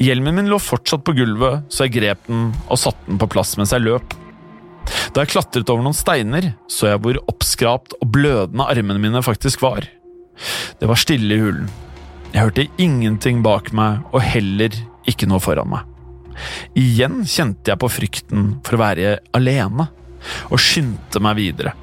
Hjelmen 0.00 0.36
min 0.36 0.50
lå 0.52 0.58
fortsatt 0.60 1.04
på 1.04 1.14
gulvet, 1.16 1.64
så 1.72 1.86
jeg 1.86 1.96
grep 1.96 2.28
den 2.28 2.50
og 2.68 2.80
satte 2.80 3.08
den 3.08 3.20
på 3.20 3.28
plass 3.32 3.56
mens 3.58 3.72
jeg 3.74 3.84
løp. 3.84 4.14
Da 5.12 5.22
jeg 5.22 5.32
klatret 5.32 5.70
over 5.72 5.84
noen 5.84 5.96
steiner, 5.96 6.52
så 6.70 6.92
jeg 6.92 7.02
hvor 7.02 7.18
oppskrapt 7.30 7.96
og 7.98 8.10
blødende 8.14 8.66
armene 8.68 9.02
mine 9.02 9.22
faktisk 9.24 9.64
var. 9.64 9.86
Det 10.80 10.88
var 10.88 11.00
stille 11.00 11.36
i 11.36 11.42
hulen. 11.42 11.70
Jeg 12.32 12.46
hørte 12.46 12.68
ingenting 12.80 13.42
bak 13.44 13.72
meg, 13.76 14.04
og 14.12 14.24
heller 14.24 14.72
ikke 15.08 15.28
noe 15.28 15.42
foran 15.42 15.68
meg. 15.74 15.91
Igjen 16.78 17.22
kjente 17.28 17.72
jeg 17.72 17.80
på 17.82 17.90
frykten 17.92 18.50
for 18.64 18.76
å 18.76 18.82
være 18.82 19.14
alene, 19.36 19.88
og 20.50 20.60
skyndte 20.62 21.22
meg 21.22 21.38
videre. 21.40 21.74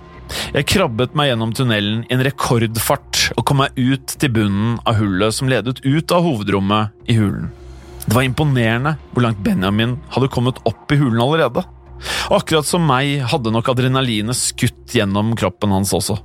Jeg 0.53 0.67
krabbet 0.69 1.15
meg 1.17 1.31
gjennom 1.31 1.53
tunnelen 1.57 2.03
i 2.05 2.13
en 2.13 2.23
rekordfart 2.25 3.31
og 3.35 3.43
kom 3.49 3.63
meg 3.63 3.77
ut 3.77 4.13
til 4.21 4.31
bunnen 4.33 4.77
av 4.87 4.99
hullet 4.99 5.35
som 5.35 5.49
ledet 5.49 5.81
ut 5.85 6.13
av 6.13 6.25
hovedrommet 6.25 7.09
i 7.09 7.17
hulen. 7.17 7.49
Det 8.05 8.15
var 8.15 8.25
imponerende 8.25 8.95
hvor 9.11 9.25
langt 9.25 9.41
Benjamin 9.45 9.97
hadde 10.13 10.31
kommet 10.33 10.61
opp 10.69 10.93
i 10.93 10.97
hulen 11.01 11.21
allerede. 11.21 11.65
Akkurat 12.33 12.65
som 12.65 12.85
meg 12.87 13.19
hadde 13.29 13.51
nok 13.53 13.69
adrenalinet 13.73 14.37
skutt 14.37 14.95
gjennom 14.95 15.35
kroppen 15.37 15.73
hans 15.75 15.93
også. 15.93 16.17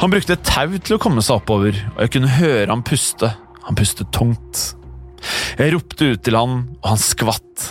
Han 0.00 0.12
brukte 0.12 0.36
et 0.36 0.46
tau 0.46 0.70
til 0.78 0.96
å 0.96 1.02
komme 1.02 1.22
seg 1.24 1.40
oppover, 1.40 1.78
og 1.94 2.00
jeg 2.04 2.14
kunne 2.16 2.34
høre 2.38 2.70
han 2.70 2.84
puste. 2.86 3.32
Han 3.66 3.78
pustet 3.78 4.12
tungt. 4.14 4.68
Jeg 5.56 5.72
ropte 5.74 6.12
ut 6.12 6.22
til 6.26 6.36
han, 6.38 6.58
og 6.82 6.90
han 6.92 7.00
skvatt. 7.00 7.70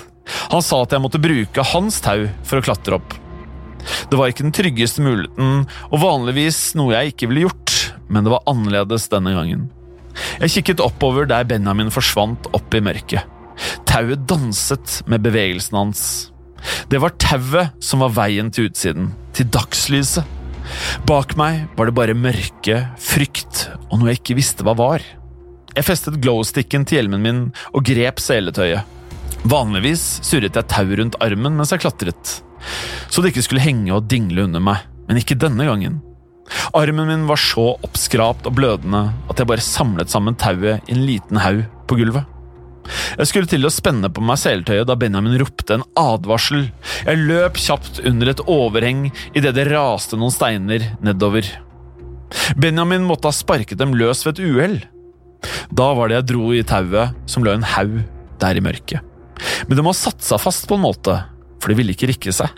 Han 0.51 0.63
sa 0.65 0.81
at 0.84 0.95
jeg 0.95 1.03
måtte 1.03 1.21
bruke 1.21 1.67
hans 1.73 2.01
tau 2.03 2.25
for 2.47 2.60
å 2.60 2.65
klatre 2.65 2.97
opp. 2.97 3.15
Det 4.10 4.17
var 4.17 4.31
ikke 4.31 4.47
den 4.47 4.55
tryggeste 4.55 5.03
muligheten, 5.05 5.65
og 5.91 6.01
vanligvis 6.01 6.73
noe 6.79 6.95
jeg 6.95 7.13
ikke 7.13 7.29
ville 7.29 7.45
gjort, 7.45 7.75
men 8.10 8.25
det 8.25 8.34
var 8.34 8.45
annerledes 8.49 9.10
denne 9.12 9.36
gangen. 9.36 9.67
Jeg 10.39 10.53
kikket 10.58 10.84
oppover 10.84 11.27
der 11.29 11.47
Benjamin 11.47 11.91
forsvant 11.93 12.47
opp 12.55 12.75
i 12.75 12.81
mørket. 12.84 13.25
Tauet 13.88 14.25
danset 14.27 15.01
med 15.12 15.23
bevegelsen 15.23 15.77
hans. 15.77 16.01
Det 16.89 16.99
var 17.03 17.13
tauet 17.21 17.75
som 17.84 18.01
var 18.03 18.15
veien 18.15 18.49
til 18.53 18.69
utsiden, 18.69 19.12
til 19.36 19.49
dagslyset. 19.53 20.25
Bak 21.05 21.36
meg 21.38 21.67
var 21.77 21.89
det 21.89 21.97
bare 21.97 22.17
mørke, 22.17 22.79
frykt 22.97 23.67
og 23.91 23.99
noe 23.99 24.12
jeg 24.12 24.23
ikke 24.23 24.39
visste 24.39 24.65
hva 24.65 24.73
var. 24.77 25.05
Jeg 25.75 25.88
festet 25.89 26.21
glowsticken 26.23 26.85
til 26.88 27.01
hjelmen 27.01 27.23
min 27.23 27.39
og 27.75 27.83
grep 27.88 28.21
seletøyet. 28.23 28.88
Vanligvis 29.45 30.03
surret 30.25 30.55
jeg 30.55 30.69
tau 30.71 30.88
rundt 30.97 31.17
armen 31.21 31.57
mens 31.57 31.73
jeg 31.73 31.83
klatret, 31.83 32.38
så 33.11 33.21
det 33.21 33.33
ikke 33.33 33.43
skulle 33.45 33.65
henge 33.65 33.91
og 33.93 34.07
dingle 34.09 34.47
under 34.47 34.63
meg, 34.63 34.85
men 35.09 35.19
ikke 35.21 35.38
denne 35.38 35.67
gangen. 35.67 35.99
Armen 36.77 37.09
min 37.09 37.25
var 37.27 37.41
så 37.41 37.73
oppskrapt 37.85 38.47
og 38.47 38.55
blødende 38.57 39.03
at 39.29 39.41
jeg 39.41 39.49
bare 39.49 39.65
samlet 39.65 40.13
sammen 40.13 40.38
tauet 40.39 40.85
i 40.88 40.95
en 40.95 41.03
liten 41.05 41.41
haug 41.41 41.63
på 41.89 41.99
gulvet. 41.99 42.31
Jeg 43.17 43.29
skulle 43.29 43.49
til 43.49 43.65
å 43.65 43.73
spenne 43.73 44.11
på 44.13 44.21
meg 44.21 44.38
seletøyet 44.38 44.88
da 44.88 44.97
Benjamin 44.99 45.38
ropte 45.41 45.79
en 45.79 45.85
advarsel. 45.97 46.67
Jeg 47.07 47.23
løp 47.25 47.57
kjapt 47.57 48.03
under 48.05 48.29
et 48.31 48.43
overheng 48.45 49.07
idet 49.33 49.55
det 49.57 49.69
raste 49.71 50.19
noen 50.21 50.33
steiner 50.33 50.91
nedover. 51.03 51.49
Benjamin 52.61 53.05
måtte 53.07 53.31
ha 53.31 53.35
sparket 53.35 53.81
dem 53.81 53.97
løs 53.97 54.21
ved 54.25 54.38
et 54.38 54.45
uhell. 54.45 54.77
Da 55.69 55.91
var 55.97 56.10
det 56.10 56.19
jeg 56.19 56.29
dro 56.34 56.51
i 56.53 56.63
tauet 56.67 57.15
som 57.29 57.45
lå 57.45 57.53
en 57.55 57.67
haug 57.75 57.99
der 58.41 58.58
i 58.58 58.63
mørket. 58.63 59.01
Men 59.67 59.77
det 59.77 59.84
må 59.84 59.91
ha 59.93 59.97
satt 59.97 60.23
seg 60.25 60.41
fast 60.41 60.67
på 60.69 60.77
en 60.77 60.86
måte, 60.86 61.17
for 61.60 61.71
det 61.71 61.79
ville 61.79 61.95
ikke 61.95 62.10
rikke 62.12 62.34
seg. 62.36 62.51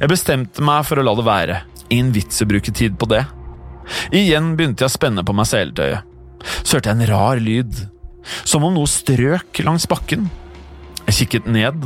Jeg 0.00 0.10
bestemte 0.10 0.64
meg 0.64 0.84
for 0.86 1.00
å 1.00 1.06
la 1.06 1.14
det 1.18 1.26
være. 1.26 1.58
Ingen 1.90 2.12
vits 2.14 2.40
i 2.40 2.46
å 2.46 2.50
bruke 2.50 2.74
tid 2.74 2.96
på 3.00 3.08
det. 3.10 3.24
Igjen 4.14 4.54
begynte 4.58 4.84
jeg 4.84 4.92
å 4.92 4.96
spenne 4.96 5.24
på 5.26 5.34
meg 5.36 5.48
seletøyet. 5.50 6.06
Så 6.62 6.76
hørte 6.76 6.92
jeg 6.92 7.00
en 7.00 7.10
rar 7.10 7.40
lyd, 7.40 7.84
som 8.44 8.64
om 8.66 8.74
noe 8.76 8.90
strøk 8.90 9.60
langs 9.64 9.88
bakken. 9.90 10.28
Jeg 11.04 11.24
kikket 11.24 11.48
ned 11.50 11.84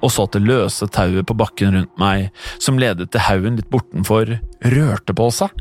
og 0.00 0.12
så 0.12 0.24
at 0.24 0.36
det 0.36 0.46
løse 0.48 0.88
tauet 0.92 1.28
på 1.28 1.36
bakken 1.36 1.74
rundt 1.76 1.92
meg, 2.00 2.30
som 2.62 2.78
ledet 2.80 3.10
til 3.12 3.24
haugen 3.26 3.58
litt 3.58 3.68
bortenfor, 3.72 4.38
rørte 4.72 5.16
på 5.16 5.28
seg. 5.34 5.52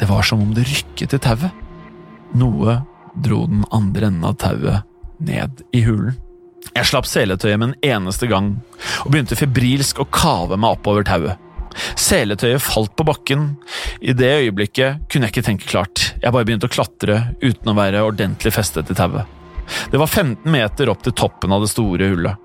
Det 0.00 0.08
var 0.08 0.24
som 0.26 0.42
om 0.42 0.54
det 0.56 0.66
rykket 0.68 1.16
i 1.16 1.20
tauet. 1.22 1.52
Noe 2.34 2.80
dro 3.14 3.44
den 3.46 3.64
andre 3.74 4.10
enden 4.10 4.28
av 4.28 4.38
tauet 4.42 4.84
ned 5.24 5.62
i 5.72 5.84
hulen. 5.86 6.16
Jeg 6.74 6.88
slapp 6.88 7.06
seletøyet 7.06 7.60
med 7.60 7.70
en 7.70 7.90
eneste 7.94 8.26
gang, 8.30 8.54
og 9.04 9.12
begynte 9.12 9.38
febrilsk 9.38 10.00
å 10.02 10.08
kave 10.10 10.58
meg 10.58 10.78
oppover 10.78 11.06
tauet. 11.06 11.40
Seletøyet 11.98 12.62
falt 12.62 12.94
på 12.96 13.06
bakken. 13.06 13.46
I 14.00 14.14
det 14.16 14.30
øyeblikket 14.44 15.04
kunne 15.10 15.28
jeg 15.28 15.34
ikke 15.34 15.46
tenke 15.48 15.70
klart. 15.70 16.04
Jeg 16.22 16.32
bare 16.34 16.46
begynte 16.46 16.70
å 16.70 16.72
klatre 16.72 17.18
uten 17.42 17.70
å 17.70 17.76
være 17.78 18.04
ordentlig 18.06 18.54
festet 18.54 18.90
i 18.90 18.96
tauet. 18.98 19.26
Det 19.90 20.00
var 20.00 20.10
15 20.10 20.50
meter 20.50 20.90
opp 20.92 21.04
til 21.04 21.14
toppen 21.16 21.52
av 21.54 21.64
det 21.64 21.72
store 21.72 22.10
hullet. 22.12 22.40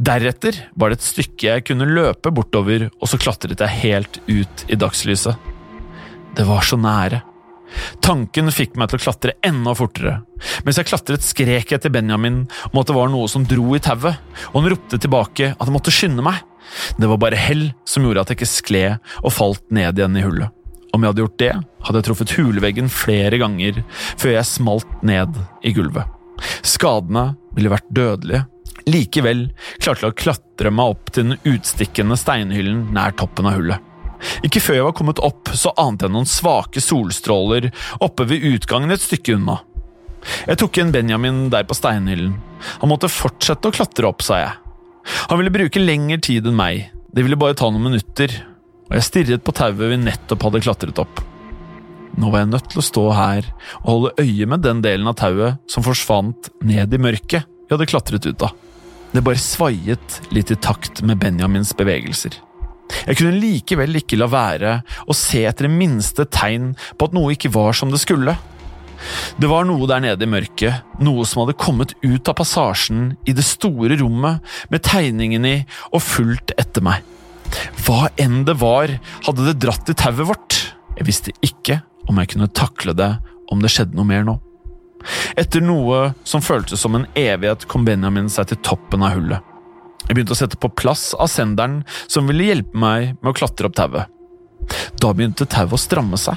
Deretter 0.00 0.56
var 0.72 0.90
det 0.90 1.00
et 1.00 1.08
stykke 1.08 1.48
jeg 1.48 1.66
kunne 1.68 1.88
løpe 1.88 2.32
bortover, 2.32 2.88
og 2.96 3.10
så 3.10 3.20
klatret 3.20 3.60
jeg 3.60 3.82
helt 3.82 4.20
ut 4.28 4.64
i 4.68 4.78
dagslyset. 4.80 5.50
Det 6.36 6.46
var 6.48 6.64
så 6.64 6.78
nære. 6.80 7.20
Tanken 8.04 8.50
fikk 8.54 8.76
meg 8.80 8.90
til 8.90 9.00
å 9.00 9.04
klatre 9.04 9.36
enda 9.46 9.74
fortere. 9.78 10.20
Mens 10.66 10.78
jeg 10.80 10.88
klatret, 10.90 11.24
skrek 11.24 11.74
jeg 11.74 11.82
til 11.82 11.94
Benjamin 11.94 12.44
om 12.70 12.80
at 12.80 12.90
det 12.90 12.96
var 12.96 13.10
noe 13.12 13.28
som 13.30 13.46
dro 13.48 13.74
i 13.76 13.82
tauet, 13.82 14.20
og 14.50 14.60
han 14.60 14.70
ropte 14.72 15.00
tilbake 15.00 15.52
at 15.54 15.66
jeg 15.66 15.74
måtte 15.74 15.94
skynde 15.94 16.24
meg. 16.26 16.40
Det 17.00 17.08
var 17.10 17.20
bare 17.22 17.38
hell 17.40 17.70
som 17.88 18.06
gjorde 18.06 18.24
at 18.24 18.32
jeg 18.32 18.40
ikke 18.40 18.50
skled 18.50 19.12
og 19.24 19.34
falt 19.34 19.64
ned 19.74 19.98
igjen 19.98 20.18
i 20.18 20.24
hullet. 20.24 20.56
Om 20.90 21.04
jeg 21.04 21.12
hadde 21.12 21.22
gjort 21.22 21.42
det, 21.42 21.52
hadde 21.86 22.00
jeg 22.00 22.06
truffet 22.08 22.32
huleveggen 22.38 22.88
flere 22.90 23.38
ganger 23.38 23.82
før 24.18 24.34
jeg 24.34 24.48
smalt 24.48 25.04
ned 25.06 25.38
i 25.62 25.74
gulvet. 25.76 26.08
Skadene 26.66 27.34
ville 27.54 27.70
vært 27.72 27.92
dødelige. 27.94 28.46
Likevel 28.90 29.44
klarte 29.78 30.06
jeg 30.06 30.14
å 30.14 30.18
klatre 30.18 30.72
meg 30.74 30.96
opp 30.96 31.12
til 31.14 31.28
den 31.28 31.52
utstikkende 31.52 32.18
steinhyllen 32.18 32.88
nær 32.96 33.14
toppen 33.18 33.46
av 33.50 33.58
hullet. 33.58 33.89
Ikke 34.46 34.62
før 34.62 34.78
jeg 34.78 34.86
var 34.86 34.96
kommet 34.96 35.22
opp, 35.24 35.50
så 35.56 35.72
ante 35.80 36.06
jeg 36.06 36.14
noen 36.14 36.28
svake 36.28 36.82
solstråler 36.84 37.70
oppe 38.04 38.26
ved 38.28 38.46
utgangen 38.54 38.92
et 38.94 39.04
stykke 39.04 39.36
unna. 39.38 39.60
Jeg 40.46 40.60
tok 40.60 40.80
inn 40.80 40.92
Benjamin 40.92 41.46
der 41.52 41.64
på 41.68 41.76
steinhyllen. 41.76 42.36
Han 42.82 42.92
måtte 42.92 43.08
fortsette 43.12 43.70
å 43.70 43.74
klatre 43.74 44.08
opp, 44.10 44.24
sa 44.24 44.40
jeg. 44.42 44.56
Han 45.30 45.40
ville 45.40 45.52
bruke 45.54 45.80
lengre 45.80 46.20
tid 46.22 46.48
enn 46.48 46.58
meg, 46.58 46.90
det 47.10 47.24
ville 47.24 47.38
bare 47.40 47.56
ta 47.58 47.70
noen 47.72 47.88
minutter, 47.88 48.34
og 48.90 48.98
jeg 48.98 49.06
stirret 49.06 49.44
på 49.46 49.54
tauet 49.56 49.80
vi 49.80 49.98
nettopp 49.98 50.44
hadde 50.46 50.62
klatret 50.66 51.00
opp. 51.02 51.22
Nå 52.20 52.28
var 52.32 52.42
jeg 52.42 52.50
nødt 52.50 52.68
til 52.72 52.82
å 52.82 52.84
stå 52.84 53.04
her 53.14 53.48
og 53.80 53.88
holde 53.88 54.26
øye 54.26 54.48
med 54.50 54.64
den 54.66 54.82
delen 54.84 55.08
av 55.08 55.16
tauet 55.20 55.60
som 55.70 55.84
forsvant 55.86 56.50
ned 56.66 56.92
i 56.92 57.00
mørket 57.00 57.46
vi 57.46 57.72
hadde 57.76 57.88
klatret 57.90 58.26
ut 58.26 58.44
av. 58.44 58.56
Det 59.14 59.22
bare 59.26 59.40
svaiet 59.42 60.20
litt 60.34 60.50
i 60.50 60.58
takt 60.58 61.02
med 61.06 61.18
Benjamins 61.22 61.72
bevegelser. 61.78 62.34
Jeg 63.06 63.18
kunne 63.18 63.40
likevel 63.40 64.00
ikke 64.00 64.18
la 64.20 64.28
være 64.30 64.76
å 65.06 65.16
se 65.16 65.44
etter 65.48 65.68
det 65.68 65.74
minste 65.74 66.26
tegn 66.30 66.72
på 66.98 67.08
at 67.08 67.16
noe 67.16 67.34
ikke 67.34 67.52
var 67.54 67.76
som 67.76 67.92
det 67.92 68.02
skulle. 68.02 68.36
Det 69.40 69.48
var 69.48 69.64
noe 69.64 69.88
der 69.88 70.02
nede 70.04 70.26
i 70.26 70.30
mørket, 70.30 70.84
noe 71.00 71.24
som 71.28 71.42
hadde 71.42 71.58
kommet 71.60 71.94
ut 72.04 72.28
av 72.28 72.36
passasjen 72.40 73.14
i 73.28 73.34
det 73.36 73.46
store 73.46 73.96
rommet 74.00 74.44
med 74.72 74.84
tegningen 74.84 75.46
i 75.48 75.56
og 75.90 76.04
fulgt 76.04 76.52
etter 76.60 76.84
meg. 76.84 77.00
Hva 77.84 78.10
enn 78.20 78.44
det 78.46 78.58
var, 78.60 78.92
hadde 79.26 79.48
det 79.48 79.58
dratt 79.62 79.88
i 79.90 79.96
tauet 79.98 80.28
vårt. 80.28 80.60
Jeg 80.98 81.08
visste 81.08 81.34
ikke 81.44 81.80
om 82.10 82.20
jeg 82.20 82.34
kunne 82.34 82.52
takle 82.52 82.94
det 82.96 83.10
om 83.50 83.62
det 83.62 83.72
skjedde 83.72 83.96
noe 83.98 84.06
mer 84.06 84.26
nå. 84.26 84.36
Etter 85.40 85.64
noe 85.64 86.10
som 86.28 86.44
føltes 86.44 86.82
som 86.82 86.94
en 86.98 87.08
evighet, 87.16 87.64
kom 87.70 87.86
Benjamin 87.88 88.28
seg 88.32 88.50
til 88.50 88.60
toppen 88.66 89.06
av 89.06 89.16
hullet. 89.16 89.49
Jeg 90.10 90.16
begynte 90.16 90.34
å 90.34 90.40
sette 90.40 90.58
på 90.58 90.72
plass 90.74 91.12
ascenderen 91.22 91.84
som 92.10 92.26
ville 92.26 92.48
hjelpe 92.48 92.74
meg 92.82 93.12
med 93.20 93.28
å 93.30 93.34
klatre 93.38 93.68
opp 93.68 93.76
tauet. 93.78 94.10
Da 94.98 95.12
begynte 95.14 95.46
tauet 95.46 95.76
å 95.76 95.78
stramme 95.78 96.18
seg. 96.18 96.34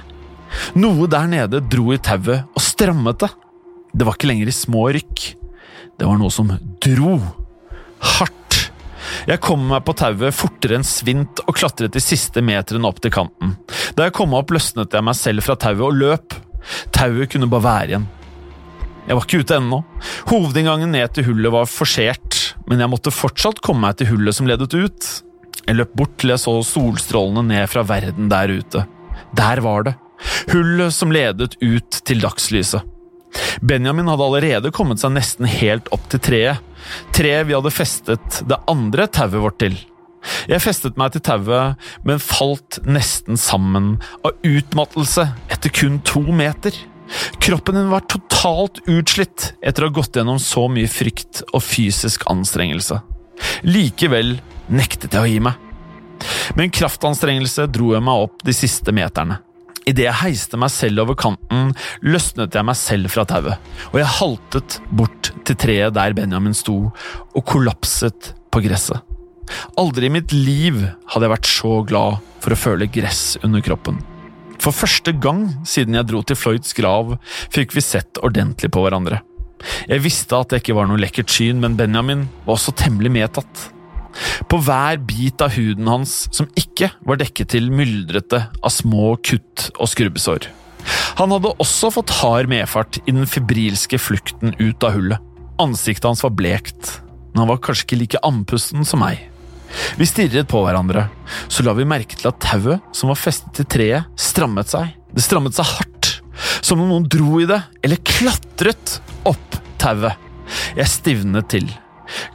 Noe 0.78 1.08
der 1.10 1.26
nede 1.32 1.64
dro 1.66 1.88
i 1.90 1.98
tauet 1.98 2.46
og 2.54 2.62
strammet 2.62 3.24
det. 3.24 3.32
Det 3.98 4.06
var 4.06 4.14
ikke 4.14 4.30
lenger 4.30 4.52
i 4.52 4.54
små 4.54 4.86
rykk. 4.94 5.26
Det 5.98 6.06
var 6.06 6.22
noe 6.22 6.30
som 6.30 6.54
dro. 6.86 7.18
Hardt. 8.14 8.60
Jeg 9.26 9.42
kom 9.42 9.66
meg 9.72 9.82
på 9.88 9.98
tauet 9.98 10.38
fortere 10.38 10.78
enn 10.78 10.86
svint 10.86 11.42
og 11.48 11.58
klatret 11.58 11.98
de 11.98 12.02
siste 12.04 12.46
metrene 12.46 12.86
opp 12.86 13.02
til 13.02 13.14
kanten. 13.18 13.58
Da 13.98 14.06
jeg 14.06 14.14
kom 14.20 14.38
opp, 14.38 14.54
løsnet 14.54 14.94
jeg 14.94 15.10
meg 15.10 15.18
selv 15.18 15.50
fra 15.50 15.58
tauet 15.58 15.88
og 15.90 15.98
løp. 15.98 16.38
Tauet 16.94 17.34
kunne 17.34 17.50
bare 17.50 17.66
være 17.66 17.90
igjen. 17.96 18.12
Jeg 19.04 19.18
var 19.18 19.26
ikke 19.26 19.42
ute 19.44 19.58
ennå. 19.60 19.82
Hovedinngangen 20.30 20.94
ned 20.96 21.12
til 21.16 21.28
hullet 21.28 21.54
var 21.54 21.68
forsert, 21.68 22.40
men 22.70 22.80
jeg 22.80 22.92
måtte 22.92 23.12
fortsatt 23.14 23.60
komme 23.66 23.84
meg 23.84 24.00
til 24.00 24.14
hullet 24.14 24.38
som 24.38 24.48
ledet 24.48 24.72
ut. 24.72 25.10
Jeg 25.64 25.78
løp 25.80 25.92
bort 26.00 26.16
til 26.20 26.34
jeg 26.34 26.44
så 26.44 26.56
solstrålene 26.68 27.44
ned 27.50 27.68
fra 27.72 27.84
verden 27.88 28.32
der 28.32 28.52
ute. 28.52 28.86
Der 29.36 29.62
var 29.64 29.88
det. 29.88 29.96
Hullet 30.54 30.96
som 30.96 31.12
ledet 31.12 31.58
ut 31.60 32.00
til 32.08 32.24
dagslyset. 32.24 32.84
Benjamin 33.66 34.08
hadde 34.12 34.28
allerede 34.28 34.72
kommet 34.76 35.02
seg 35.02 35.16
nesten 35.16 35.48
helt 35.50 35.90
opp 35.96 36.06
til 36.12 36.22
treet. 36.24 36.62
Treet 37.16 37.48
vi 37.50 37.56
hadde 37.58 37.74
festet 37.74 38.44
det 38.48 38.60
andre 38.72 39.08
tauet 39.12 39.42
vårt 39.42 39.60
til. 39.64 39.76
Jeg 40.48 40.64
festet 40.64 41.00
meg 41.00 41.12
til 41.16 41.24
tauet, 41.26 41.80
men 42.08 42.22
falt 42.24 42.80
nesten 42.88 43.40
sammen 43.40 43.98
av 44.24 44.38
utmattelse 44.48 45.28
etter 45.52 45.74
kun 45.74 46.00
to 46.08 46.24
meter. 46.32 46.76
Kroppen 47.44 47.78
min 47.78 47.92
var 47.92 48.06
totalt 48.10 48.82
utslitt 48.90 49.54
etter 49.62 49.86
å 49.86 49.90
ha 49.90 49.96
gått 50.00 50.18
gjennom 50.18 50.40
så 50.42 50.68
mye 50.72 50.90
frykt 50.92 51.44
og 51.52 51.64
fysisk 51.66 52.26
anstrengelse. 52.32 53.00
Likevel 53.68 54.38
nektet 54.74 55.16
jeg 55.16 55.22
å 55.22 55.30
gi 55.30 55.40
meg. 55.44 55.60
Med 56.56 56.68
en 56.68 56.76
kraftanstrengelse 56.80 57.68
dro 57.74 57.94
jeg 57.96 58.06
meg 58.06 58.28
opp 58.28 58.46
de 58.48 58.56
siste 58.56 58.94
meterne. 58.96 59.40
Idet 59.84 60.06
jeg 60.06 60.20
heiste 60.22 60.60
meg 60.60 60.72
selv 60.72 61.04
over 61.04 61.18
kanten, 61.20 61.74
løsnet 62.08 62.56
jeg 62.56 62.68
meg 62.68 62.78
selv 62.80 63.12
fra 63.12 63.26
tauet, 63.28 63.74
og 63.92 63.98
jeg 64.00 64.16
haltet 64.20 64.78
bort 64.96 65.34
til 65.44 65.60
treet 65.60 65.98
der 65.98 66.16
Benjamin 66.16 66.56
sto, 66.56 66.78
og 67.36 67.44
kollapset 67.50 68.32
på 68.54 68.64
gresset. 68.64 69.04
Aldri 69.76 70.08
i 70.08 70.14
mitt 70.14 70.32
liv 70.32 70.80
hadde 70.80 71.28
jeg 71.28 71.36
vært 71.36 71.52
så 71.52 71.76
glad 71.88 72.24
for 72.40 72.56
å 72.56 72.62
føle 72.64 72.88
gress 72.88 73.36
under 73.44 73.64
kroppen. 73.66 74.00
For 74.64 74.72
første 74.72 75.12
gang 75.20 75.50
siden 75.68 75.98
jeg 75.98 76.08
dro 76.08 76.22
til 76.24 76.40
Floyds 76.40 76.72
grav, 76.78 77.18
fikk 77.52 77.76
vi 77.76 77.84
sett 77.84 78.22
ordentlig 78.24 78.70
på 78.72 78.84
hverandre. 78.86 79.20
Jeg 79.90 80.04
visste 80.04 80.40
at 80.40 80.52
det 80.52 80.62
ikke 80.62 80.76
var 80.78 80.88
noe 80.88 81.02
lekkert 81.02 81.32
syn, 81.32 81.60
men 81.64 81.76
Benjamin 81.80 82.28
var 82.46 82.56
også 82.56 82.76
temmelig 82.80 83.12
medtatt. 83.12 83.66
På 84.48 84.60
hver 84.62 85.00
bit 85.04 85.42
av 85.42 85.56
huden 85.56 85.90
hans 85.90 86.28
som 86.36 86.48
ikke 86.60 86.92
var 87.04 87.20
dekket 87.20 87.52
til 87.56 87.72
myldrete 87.74 88.44
av 88.54 88.72
små 88.72 89.16
kutt 89.26 89.72
og 89.74 89.90
skrubbesår. 89.90 90.48
Han 91.20 91.34
hadde 91.34 91.56
også 91.64 91.92
fått 91.96 92.14
hard 92.22 92.52
medfart 92.52 93.00
i 93.04 93.12
den 93.12 93.28
fibrilske 93.30 94.00
flukten 94.00 94.56
ut 94.60 94.84
av 94.86 94.96
hullet. 94.96 95.32
Ansiktet 95.64 96.08
hans 96.08 96.24
var 96.24 96.36
blekt, 96.36 96.98
men 97.34 97.44
han 97.44 97.52
var 97.52 97.62
kanskje 97.64 97.88
ikke 97.88 98.02
like 98.04 98.24
andpusten 98.28 98.88
som 98.88 99.04
meg. 99.04 99.28
Vi 100.00 100.08
stirret 100.10 100.50
på 100.50 100.64
hverandre, 100.66 101.08
så 101.52 101.66
la 101.66 101.76
vi 101.78 101.88
merke 101.88 102.18
til 102.18 102.30
at 102.32 102.42
tauet 102.44 102.96
som 102.96 103.12
var 103.12 103.20
festet 103.20 103.56
til 103.58 103.70
treet, 103.70 104.10
strammet 104.20 104.72
seg. 104.72 104.94
Det 105.14 105.24
strammet 105.26 105.58
seg 105.58 105.70
hardt, 105.70 106.12
som 106.66 106.82
om 106.82 106.90
noen 106.90 107.08
dro 107.10 107.40
i 107.42 107.48
det, 107.50 107.62
eller 107.86 108.02
klatret 108.08 109.00
opp 109.30 109.60
tauet. 109.82 110.20
Jeg 110.78 110.92
stivnet 110.92 111.50
til 111.52 111.70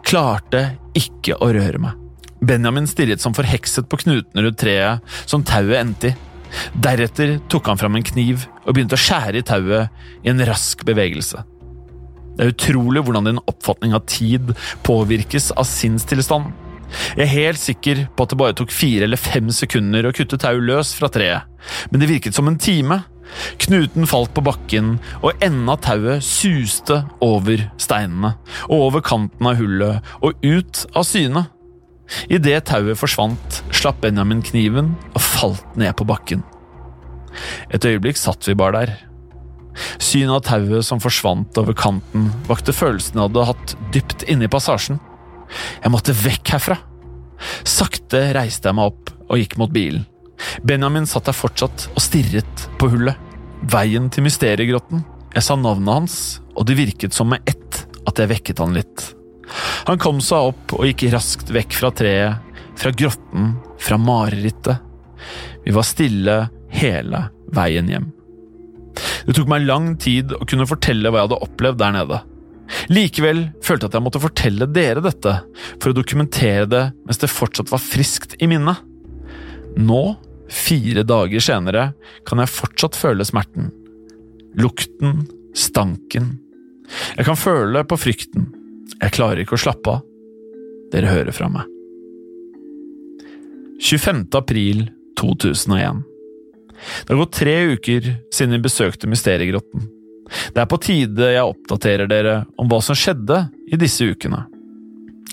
klarte 0.06 0.62
ikke 0.96 1.36
å 1.42 1.50
røre 1.54 1.80
meg. 1.82 1.96
Benjamin 2.38 2.86
stirret 2.88 3.22
som 3.22 3.34
forhekset 3.34 3.88
på 3.90 3.98
knutene 4.04 4.44
rundt 4.44 4.60
treet 4.60 5.18
som 5.26 5.44
tauet 5.46 5.80
endte 5.80 6.12
i. 6.12 6.16
Deretter 6.72 7.36
tok 7.52 7.66
han 7.68 7.80
fram 7.80 7.98
en 7.98 8.06
kniv 8.06 8.46
og 8.62 8.72
begynte 8.72 8.96
å 8.96 9.02
skjære 9.02 9.42
i 9.42 9.46
tauet 9.46 10.22
i 10.24 10.30
en 10.32 10.44
rask 10.48 10.84
bevegelse. 10.88 11.42
Det 12.38 12.46
er 12.46 12.54
utrolig 12.54 13.02
hvordan 13.04 13.26
din 13.26 13.42
oppfatning 13.50 13.96
av 13.98 14.06
tid 14.08 14.54
påvirkes 14.86 15.50
av 15.58 15.66
sinnstilstand. 15.68 16.54
Jeg 17.16 17.24
er 17.24 17.32
helt 17.32 17.60
sikker 17.60 18.06
på 18.16 18.24
at 18.24 18.32
det 18.32 18.40
bare 18.40 18.56
tok 18.56 18.72
fire 18.74 19.06
eller 19.08 19.20
fem 19.20 19.50
sekunder 19.54 20.08
å 20.08 20.14
kutte 20.16 20.40
tauet 20.40 20.64
løs 20.64 20.94
fra 20.96 21.10
treet, 21.12 21.48
men 21.90 22.02
det 22.02 22.10
virket 22.10 22.36
som 22.36 22.48
en 22.50 22.60
time. 22.60 23.02
Knuten 23.60 24.06
falt 24.08 24.32
på 24.32 24.40
bakken, 24.40 24.94
og 25.20 25.36
enden 25.44 25.68
av 25.68 25.82
tauet 25.84 26.24
suste 26.24 27.02
over 27.24 27.66
steinene, 27.80 28.34
og 28.70 28.86
over 28.86 29.04
kanten 29.04 29.50
av 29.50 29.58
hullet 29.60 30.14
og 30.24 30.40
ut 30.46 30.84
av 30.96 31.04
syne. 31.04 31.44
Idet 32.32 32.62
tauet 32.70 32.96
forsvant, 32.96 33.60
slapp 33.74 34.00
Benjamin 34.00 34.40
kniven 34.44 34.94
og 35.12 35.20
falt 35.20 35.76
ned 35.76 35.92
på 35.98 36.08
bakken. 36.08 36.40
Et 37.68 37.84
øyeblikk 37.84 38.16
satt 38.16 38.48
vi 38.48 38.56
bare 38.56 38.80
der. 38.80 38.94
Synet 40.00 40.38
av 40.38 40.46
tauet 40.48 40.86
som 40.86 41.02
forsvant 41.02 41.58
over 41.60 41.76
kanten, 41.76 42.30
vakte 42.48 42.74
følelsen 42.74 43.18
jeg 43.18 43.28
hadde 43.28 43.48
hatt 43.50 43.76
dypt 43.94 44.24
inne 44.30 44.48
i 44.48 44.50
passasjen. 44.50 44.98
Jeg 45.82 45.92
måtte 45.92 46.16
vekk 46.16 46.54
herfra. 46.56 46.78
Sakte 47.68 48.28
reiste 48.36 48.70
jeg 48.70 48.78
meg 48.78 48.92
opp 48.92 49.12
og 49.28 49.40
gikk 49.40 49.58
mot 49.60 49.72
bilen. 49.72 50.06
Benjamin 50.66 51.06
satt 51.08 51.28
der 51.28 51.36
fortsatt 51.36 51.88
og 51.94 52.02
stirret 52.02 52.66
på 52.78 52.90
hullet. 52.92 53.18
Veien 53.68 54.06
til 54.14 54.26
mysteriegrotten. 54.26 55.02
Jeg 55.34 55.44
sa 55.44 55.56
navnet 55.58 55.92
hans, 55.92 56.18
og 56.54 56.68
det 56.68 56.78
virket 56.78 57.14
som 57.14 57.30
med 57.32 57.42
ett 57.48 57.84
at 58.08 58.20
jeg 58.20 58.30
vekket 58.30 58.62
han 58.62 58.76
litt. 58.76 59.08
Han 59.88 60.00
kom 60.00 60.20
seg 60.24 60.52
opp 60.52 60.76
og 60.76 60.86
gikk 60.88 61.08
raskt 61.12 61.50
vekk 61.54 61.74
fra 61.76 61.90
treet, 61.94 62.62
fra 62.78 62.92
grotten, 62.94 63.56
fra 63.80 63.98
marerittet. 64.00 64.84
Vi 65.64 65.74
var 65.74 65.86
stille 65.86 66.38
hele 66.72 67.24
veien 67.54 67.90
hjem. 67.90 68.08
Det 69.26 69.34
tok 69.36 69.50
meg 69.50 69.66
lang 69.66 69.92
tid 70.00 70.32
å 70.34 70.44
kunne 70.48 70.66
fortelle 70.68 71.10
hva 71.10 71.20
jeg 71.20 71.28
hadde 71.28 71.40
opplevd 71.48 71.80
der 71.80 71.94
nede. 71.98 72.20
Likevel 72.92 73.46
følte 73.64 73.86
jeg 73.86 73.90
at 73.92 73.98
jeg 73.98 74.04
måtte 74.04 74.22
fortelle 74.22 74.68
dere 74.70 75.02
dette, 75.04 75.34
for 75.80 75.90
å 75.90 75.96
dokumentere 75.96 76.68
det 76.68 76.84
mens 77.06 77.20
det 77.22 77.32
fortsatt 77.32 77.72
var 77.72 77.82
friskt 77.82 78.36
i 78.42 78.48
minnet. 78.50 78.84
Nå 79.78 80.02
Fire 80.48 81.04
dager 81.04 81.42
senere 81.44 81.90
kan 82.26 82.40
jeg 82.40 82.52
fortsatt 82.52 82.96
føle 82.96 83.24
smerten. 83.26 83.68
Lukten, 84.56 85.26
stanken. 85.52 86.38
Jeg 87.18 87.28
kan 87.28 87.36
føle 87.36 87.84
på 87.84 87.98
frykten. 88.00 88.48
Jeg 88.96 89.14
klarer 89.14 89.44
ikke 89.44 89.58
å 89.58 89.60
slappe 89.60 89.98
av. 89.98 90.06
Dere 90.92 91.12
hører 91.12 91.36
fra 91.36 91.50
meg. 91.52 91.68
25. 93.78 94.24
april 94.34 94.88
2001 95.20 96.00
Det 97.04 97.12
har 97.12 97.20
gått 97.20 97.36
tre 97.36 97.54
uker 97.76 98.08
siden 98.34 98.56
vi 98.56 98.64
besøkte 98.64 99.10
Mysteriegrotten. 99.10 99.84
Det 100.28 100.62
er 100.62 100.70
på 100.70 100.80
tide 100.82 101.32
jeg 101.32 101.50
oppdaterer 101.54 102.10
dere 102.10 102.38
om 102.60 102.68
hva 102.70 102.80
som 102.84 102.98
skjedde 102.98 103.46
i 103.72 103.80
disse 103.80 104.04
ukene. 104.04 104.44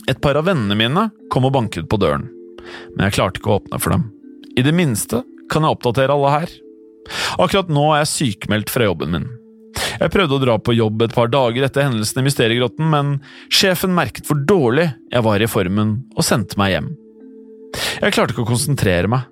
Et 0.09 0.19
par 0.21 0.37
av 0.37 0.47
vennene 0.47 0.77
mine 0.77 1.07
kom 1.33 1.47
og 1.47 1.55
banket 1.55 1.87
på 1.89 1.99
døren, 2.01 2.27
men 2.95 3.07
jeg 3.07 3.17
klarte 3.17 3.41
ikke 3.41 3.53
å 3.53 3.59
åpne 3.59 3.81
for 3.81 3.95
dem. 3.95 4.09
I 4.55 4.63
det 4.65 4.75
minste 4.75 5.23
kan 5.51 5.65
jeg 5.65 5.75
oppdatere 5.75 6.13
alle 6.13 6.33
her. 6.33 6.53
Akkurat 7.41 7.71
nå 7.71 7.89
er 7.93 8.03
jeg 8.03 8.13
sykemeldt 8.13 8.71
fra 8.73 8.87
jobben 8.87 9.11
min. 9.13 9.27
Jeg 9.99 10.11
prøvde 10.11 10.37
å 10.37 10.41
dra 10.41 10.55
på 10.59 10.75
jobb 10.75 11.03
et 11.05 11.15
par 11.15 11.29
dager 11.31 11.65
etter 11.67 11.85
hendelsen 11.87 12.21
i 12.21 12.25
Mysteriegrotten, 12.25 12.87
men 12.91 13.17
sjefen 13.53 13.93
merket 13.95 14.27
hvor 14.27 14.39
dårlig 14.47 14.89
jeg 15.11 15.25
var 15.25 15.43
i 15.43 15.49
formen 15.51 15.97
og 16.15 16.27
sendte 16.27 16.59
meg 16.59 16.75
hjem. 16.75 16.91
Jeg 17.75 18.15
klarte 18.15 18.35
ikke 18.35 18.45
å 18.45 18.53
konsentrere 18.53 19.11
meg. 19.11 19.27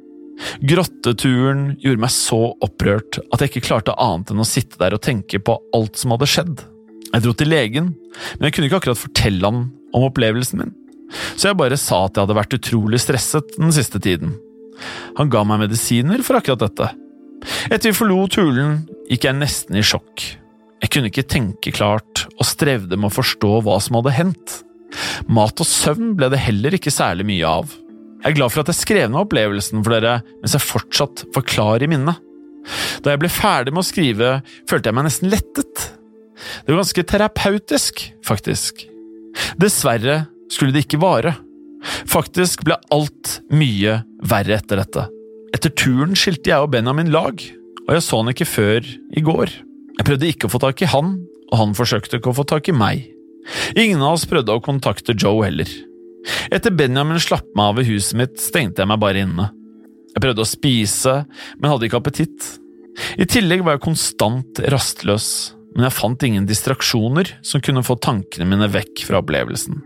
Grotteturen 0.66 1.74
gjorde 1.82 2.04
meg 2.04 2.14
så 2.14 2.40
opprørt 2.64 3.20
at 3.24 3.42
jeg 3.42 3.52
ikke 3.52 3.68
klarte 3.70 3.96
annet 4.02 4.34
enn 4.34 4.44
å 4.44 4.48
sitte 4.48 4.80
der 4.82 4.96
og 4.96 5.04
tenke 5.06 5.42
på 5.44 5.58
alt 5.76 6.00
som 6.00 6.16
hadde 6.16 6.30
skjedd. 6.30 6.64
Jeg 7.14 7.26
dro 7.26 7.34
til 7.38 7.52
legen, 7.52 7.92
men 8.38 8.48
jeg 8.48 8.56
kunne 8.56 8.70
ikke 8.70 8.80
akkurat 8.82 9.02
fortelle 9.04 9.50
han 9.50 9.68
om 9.94 10.08
opplevelsen 10.08 10.64
min, 10.64 10.74
så 11.38 11.52
jeg 11.52 11.60
bare 11.60 11.78
sa 11.78 12.06
at 12.08 12.18
jeg 12.18 12.26
hadde 12.26 12.40
vært 12.40 12.58
utrolig 12.58 13.02
stresset 13.04 13.54
den 13.60 13.74
siste 13.76 14.02
tiden. 14.02 14.34
Han 15.20 15.30
ga 15.34 15.44
meg 15.46 15.62
medisiner 15.68 16.24
for 16.26 16.40
akkurat 16.40 16.64
dette. 16.66 16.90
Etter 17.70 17.92
vi 17.92 17.98
forlot 17.98 18.40
hulen, 18.40 18.82
gikk 19.12 19.28
jeg 19.28 19.38
nesten 19.38 19.78
i 19.78 19.86
sjokk. 19.86 20.26
Jeg 20.84 20.92
kunne 20.92 21.12
ikke 21.12 21.28
tenke 21.30 21.72
klart 21.76 22.26
og 22.34 22.48
strevde 22.48 22.98
med 22.98 23.12
å 23.12 23.16
forstå 23.16 23.60
hva 23.64 23.78
som 23.84 24.00
hadde 24.00 24.16
hendt. 24.18 24.58
Mat 25.32 25.62
og 25.62 25.70
søvn 25.70 26.14
ble 26.18 26.30
det 26.34 26.42
heller 26.44 26.76
ikke 26.76 26.94
særlig 26.94 27.28
mye 27.30 27.54
av. 27.62 27.72
Jeg 28.24 28.32
er 28.32 28.38
glad 28.38 28.54
for 28.54 28.64
at 28.64 28.70
jeg 28.72 28.80
skrev 28.80 29.10
ned 29.12 29.20
opplevelsen 29.20 29.82
for 29.84 29.92
dere 29.98 30.22
mens 30.40 30.54
jeg 30.56 30.64
fortsatt 30.64 31.26
var 31.36 31.44
klar 31.44 31.84
i 31.84 31.90
minnet. 31.92 32.22
Da 33.04 33.12
jeg 33.12 33.20
ble 33.20 33.32
ferdig 33.32 33.74
med 33.76 33.84
å 33.84 33.88
skrive, 33.88 34.30
følte 34.70 34.90
jeg 34.90 34.96
meg 34.96 35.10
nesten 35.10 35.32
lettet. 35.34 35.88
Det 36.64 36.72
var 36.72 36.80
ganske 36.80 37.04
terapeutisk, 37.12 38.00
faktisk. 38.24 38.86
Dessverre 39.60 40.22
skulle 40.52 40.72
det 40.76 40.86
ikke 40.86 41.02
vare. 41.04 41.36
Faktisk 42.08 42.64
ble 42.64 42.80
alt 42.96 43.38
mye 43.52 44.00
verre 44.24 44.56
etter 44.62 44.80
dette. 44.80 45.08
Etter 45.54 45.76
turen 45.76 46.16
skilte 46.16 46.54
jeg 46.54 46.64
og 46.64 46.72
Benjamin 46.74 47.12
lag, 47.12 47.44
og 47.84 47.92
jeg 47.92 48.06
så 48.08 48.22
han 48.22 48.32
ikke 48.32 48.48
før 48.48 48.88
i 48.88 49.24
går. 49.26 49.52
Jeg 50.00 50.08
prøvde 50.08 50.32
ikke 50.32 50.48
å 50.48 50.54
få 50.56 50.64
tak 50.64 50.82
i 50.82 50.90
han, 50.90 51.18
og 51.52 51.60
han 51.60 51.76
forsøkte 51.78 52.22
ikke 52.22 52.32
å 52.32 52.40
få 52.40 52.48
tak 52.48 52.72
i 52.72 52.76
meg. 52.76 53.10
Ingen 53.76 54.00
av 54.00 54.16
oss 54.16 54.30
prøvde 54.30 54.56
å 54.56 54.64
kontakte 54.64 55.16
Joe 55.20 55.44
heller. 55.44 55.68
Etter 56.54 56.74
Benjamin 56.76 57.22
slapp 57.22 57.48
meg 57.58 57.74
av 57.74 57.82
i 57.82 57.88
huset 57.88 58.18
mitt, 58.20 58.40
stengte 58.42 58.84
jeg 58.84 58.92
meg 58.92 59.02
bare 59.02 59.24
inne. 59.26 59.50
Jeg 60.14 60.24
prøvde 60.24 60.46
å 60.46 60.50
spise, 60.50 61.16
men 61.58 61.72
hadde 61.72 61.90
ikke 61.90 62.00
appetitt. 62.00 62.50
I 63.18 63.26
tillegg 63.30 63.64
var 63.66 63.78
jeg 63.78 63.86
konstant 63.88 64.62
rastløs, 64.72 65.28
men 65.74 65.88
jeg 65.88 65.98
fant 65.98 66.26
ingen 66.28 66.46
distraksjoner 66.50 67.34
som 67.46 67.64
kunne 67.66 67.86
få 67.86 67.98
tankene 68.02 68.48
mine 68.50 68.70
vekk 68.72 69.08
fra 69.08 69.24
opplevelsen. 69.24 69.82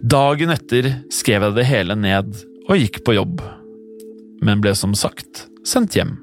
Dagen 0.00 0.52
etter 0.52 0.92
skrev 1.12 1.48
jeg 1.48 1.56
det 1.56 1.68
hele 1.68 1.96
ned 1.98 2.36
og 2.68 2.76
gikk 2.78 3.00
på 3.06 3.16
jobb, 3.16 3.40
men 4.44 4.60
ble 4.62 4.74
som 4.76 4.92
sagt 4.96 5.46
sendt 5.66 5.96
hjem. 5.96 6.14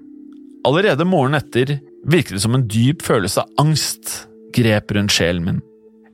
Allerede 0.67 1.05
morgenen 1.07 1.41
etter 1.41 1.77
virket 2.07 2.37
det 2.37 2.43
som 2.43 2.55
en 2.57 2.65
dyp 2.69 3.03
følelse 3.05 3.43
av 3.43 3.65
angst 3.65 4.13
grep 4.55 4.93
rundt 4.95 5.13
sjelen 5.13 5.45
min. 5.45 5.59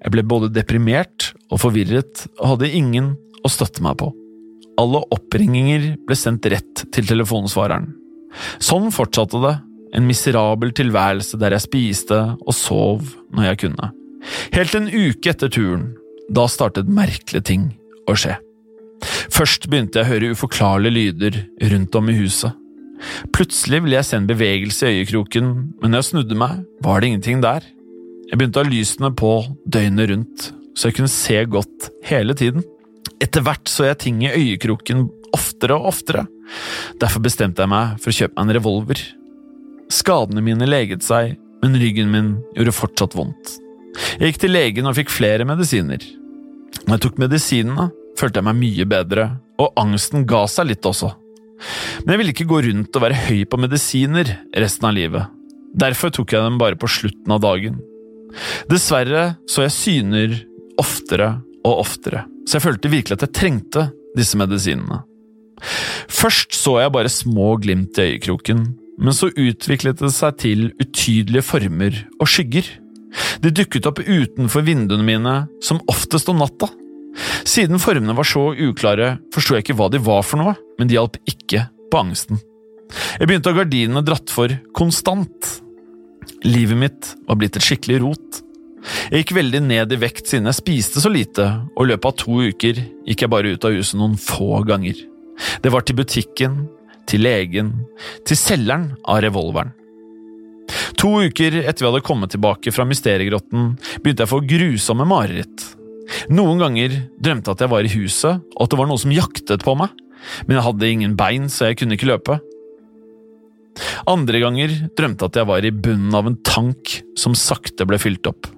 Jeg 0.03 0.15
ble 0.15 0.25
både 0.27 0.51
deprimert 0.51 1.31
og 1.53 1.61
forvirret 1.61 2.25
og 2.39 2.55
hadde 2.55 2.71
ingen 2.73 3.13
å 3.45 3.51
støtte 3.51 3.83
meg 3.85 3.99
på. 4.01 4.09
Alle 4.81 5.03
oppringinger 5.13 5.93
ble 6.07 6.17
sendt 6.17 6.47
rett 6.49 6.85
til 6.93 7.05
telefonsvareren. 7.09 7.91
Sånn 8.63 8.89
fortsatte 8.93 9.41
det 9.43 9.53
en 9.93 10.07
miserabel 10.07 10.73
tilværelse 10.73 11.37
der 11.41 11.53
jeg 11.53 11.67
spiste 11.67 12.21
og 12.39 12.55
sov 12.57 13.11
når 13.35 13.51
jeg 13.51 13.61
kunne. 13.67 13.91
Helt 14.55 14.73
en 14.77 14.89
uke 14.89 15.29
etter 15.29 15.51
turen, 15.53 15.91
da 16.33 16.47
startet 16.49 16.89
merkelige 16.89 17.45
ting 17.51 17.69
å 18.09 18.15
skje. 18.17 18.39
Først 19.33 19.67
begynte 19.69 19.99
jeg 19.99 20.07
å 20.07 20.13
høre 20.13 20.33
uforklarlige 20.33 20.95
lyder 20.97 21.39
rundt 21.73 21.95
om 21.99 22.09
i 22.09 22.17
huset. 22.17 22.55
Plutselig 23.35 23.81
ville 23.83 23.97
jeg 23.99 24.07
se 24.07 24.17
en 24.17 24.29
bevegelse 24.29 24.87
i 24.87 25.01
øyekroken, 25.01 25.49
men 25.81 25.91
når 25.91 26.01
jeg 26.01 26.09
snudde 26.09 26.39
meg, 26.39 26.61
var 26.85 27.01
det 27.01 27.11
ingenting 27.11 27.41
der. 27.43 27.65
Jeg 28.29 28.39
begynte 28.39 28.61
å 28.61 28.63
ha 28.63 28.71
lysene 28.71 29.11
på 29.19 29.33
døgnet 29.67 30.09
rundt, 30.13 30.45
så 30.73 30.89
jeg 30.89 30.97
kunne 30.97 31.11
se 31.11 31.37
godt 31.49 31.89
hele 32.07 32.35
tiden. 32.37 32.65
Etter 33.21 33.43
hvert 33.45 33.69
så 33.69 33.87
jeg 33.87 34.01
ting 34.03 34.23
i 34.25 34.31
øyekroken 34.31 35.07
oftere 35.33 35.77
og 35.77 35.89
oftere. 35.93 36.25
Derfor 37.01 37.23
bestemte 37.23 37.63
jeg 37.63 37.71
meg 37.71 37.97
for 38.01 38.11
å 38.11 38.17
kjøpe 38.17 38.35
meg 38.37 38.45
en 38.45 38.57
revolver. 38.57 39.03
Skadene 39.93 40.43
mine 40.45 40.67
leget 40.67 41.05
seg, 41.05 41.37
men 41.63 41.77
ryggen 41.79 42.11
min 42.11 42.31
gjorde 42.57 42.75
fortsatt 42.75 43.17
vondt. 43.17 43.57
Jeg 44.17 44.33
gikk 44.33 44.41
til 44.43 44.55
legen 44.55 44.89
og 44.89 44.97
fikk 44.97 45.13
flere 45.13 45.45
medisiner. 45.47 46.01
Når 46.83 46.95
jeg 46.95 47.03
tok 47.05 47.21
medisinene, 47.21 47.89
følte 48.19 48.41
jeg 48.41 48.47
meg 48.49 48.59
mye 48.59 48.87
bedre, 48.89 49.27
og 49.61 49.77
angsten 49.79 50.25
ga 50.29 50.43
seg 50.49 50.71
litt 50.71 50.89
også. 50.89 51.13
Men 52.03 52.15
jeg 52.15 52.21
ville 52.21 52.33
ikke 52.33 52.49
gå 52.49 52.61
rundt 52.65 52.97
og 52.97 53.05
være 53.05 53.21
høy 53.27 53.43
på 53.47 53.59
medisiner 53.61 54.33
resten 54.59 54.89
av 54.89 54.95
livet. 54.97 55.29
Derfor 55.73 56.11
tok 56.13 56.33
jeg 56.33 56.43
dem 56.45 56.59
bare 56.61 56.77
på 56.79 56.89
slutten 56.91 57.33
av 57.33 57.41
dagen. 57.45 57.79
Dessverre 58.69 59.35
så 59.49 59.65
jeg 59.65 59.75
syner 59.77 60.35
oftere 60.81 61.35
og 61.63 61.83
oftere, 61.85 62.25
så 62.47 62.57
jeg 62.57 62.65
følte 62.65 62.91
virkelig 62.91 63.17
at 63.17 63.25
jeg 63.27 63.35
trengte 63.37 63.87
disse 64.17 64.37
medisinene. 64.39 65.01
Først 66.11 66.55
så 66.57 66.79
jeg 66.81 66.93
bare 66.93 67.11
små 67.11 67.53
glimt 67.61 67.97
i 67.97 68.09
øyekroken, 68.13 68.65
men 68.99 69.15
så 69.15 69.31
utviklet 69.31 70.01
det 70.01 70.11
seg 70.13 70.37
til 70.41 70.69
utydelige 70.81 71.45
former 71.45 71.97
og 72.19 72.29
skygger. 72.29 72.67
De 73.43 73.51
dukket 73.53 73.87
opp 73.89 74.01
utenfor 74.03 74.65
vinduene 74.65 75.05
mine, 75.05 75.35
som 75.63 75.81
oftest 75.91 76.29
om 76.31 76.41
natta. 76.41 76.69
Siden 77.45 77.81
formene 77.81 78.15
var 78.17 78.27
så 78.27 78.49
uklare, 78.51 79.17
forsto 79.33 79.55
jeg 79.55 79.65
ikke 79.65 79.77
hva 79.77 79.89
de 79.93 80.01
var 80.03 80.23
for 80.25 80.41
noe, 80.41 80.55
men 80.79 80.89
de 80.89 80.97
hjalp 80.97 81.19
ikke 81.29 81.67
på 81.91 82.01
angsten. 82.01 82.41
Jeg 83.19 83.29
begynte 83.29 83.49
å 83.49 83.53
ha 83.53 83.61
gardinene 83.61 84.05
dratt 84.05 84.33
for 84.33 84.53
konstant. 84.77 85.53
Livet 86.45 86.79
mitt 86.79 87.13
var 87.27 87.39
blitt 87.39 87.57
et 87.57 87.65
skikkelig 87.65 88.01
rot. 88.03 88.42
Jeg 88.83 89.23
gikk 89.23 89.35
veldig 89.37 89.61
ned 89.63 89.93
i 89.95 89.99
vekt 89.99 90.29
siden 90.29 90.49
jeg 90.49 90.59
spiste 90.59 91.03
så 91.03 91.11
lite, 91.11 91.45
og 91.75 91.85
i 91.85 91.91
løpet 91.93 92.09
av 92.09 92.17
to 92.19 92.39
uker 92.49 92.81
gikk 93.07 93.25
jeg 93.25 93.31
bare 93.31 93.53
ut 93.55 93.67
av 93.67 93.75
huset 93.77 93.99
noen 93.99 94.17
få 94.19 94.63
ganger. 94.67 94.97
Det 95.63 95.71
var 95.73 95.85
til 95.87 95.97
butikken, 95.97 96.57
til 97.09 97.23
legen, 97.25 97.71
til 98.27 98.39
selgeren 98.39 98.91
av 99.09 99.23
revolveren. 99.25 99.73
To 100.99 101.17
uker 101.25 101.57
etter 101.63 101.83
vi 101.83 101.89
hadde 101.89 102.05
kommet 102.05 102.31
tilbake 102.31 102.71
fra 102.75 102.85
mysteriegrotten, 102.87 103.73
begynte 104.03 104.23
jeg 104.23 104.29
å 104.29 104.33
få 104.35 104.43
grusomme 104.47 105.07
mareritt. 105.07 105.65
Noen 106.31 106.61
ganger 106.61 106.95
drømte 107.23 107.51
jeg 107.51 107.57
at 107.57 107.63
jeg 107.65 107.73
var 107.73 107.87
i 107.87 107.93
huset, 107.95 108.47
og 108.55 108.65
at 108.65 108.73
det 108.73 108.79
var 108.79 108.89
noe 108.89 109.01
som 109.01 109.13
jaktet 109.15 109.65
på 109.65 109.75
meg, 109.79 109.93
men 110.47 110.57
jeg 110.57 110.67
hadde 110.67 110.89
ingen 110.89 111.15
bein, 111.19 111.49
så 111.51 111.69
jeg 111.69 111.81
kunne 111.81 111.97
ikke 111.97 112.11
løpe. 112.13 112.39
Andre 114.09 114.39
ganger 114.43 114.75
drømte 114.95 115.25
jeg 115.25 115.31
at 115.31 115.39
jeg 115.41 115.49
var 115.49 115.65
i 115.65 115.73
bunnen 115.73 116.15
av 116.15 116.29
en 116.29 116.39
tank 116.45 116.99
som 117.19 117.35
sakte 117.37 117.87
ble 117.89 117.99
fylt 118.01 118.27
opp. 118.29 118.52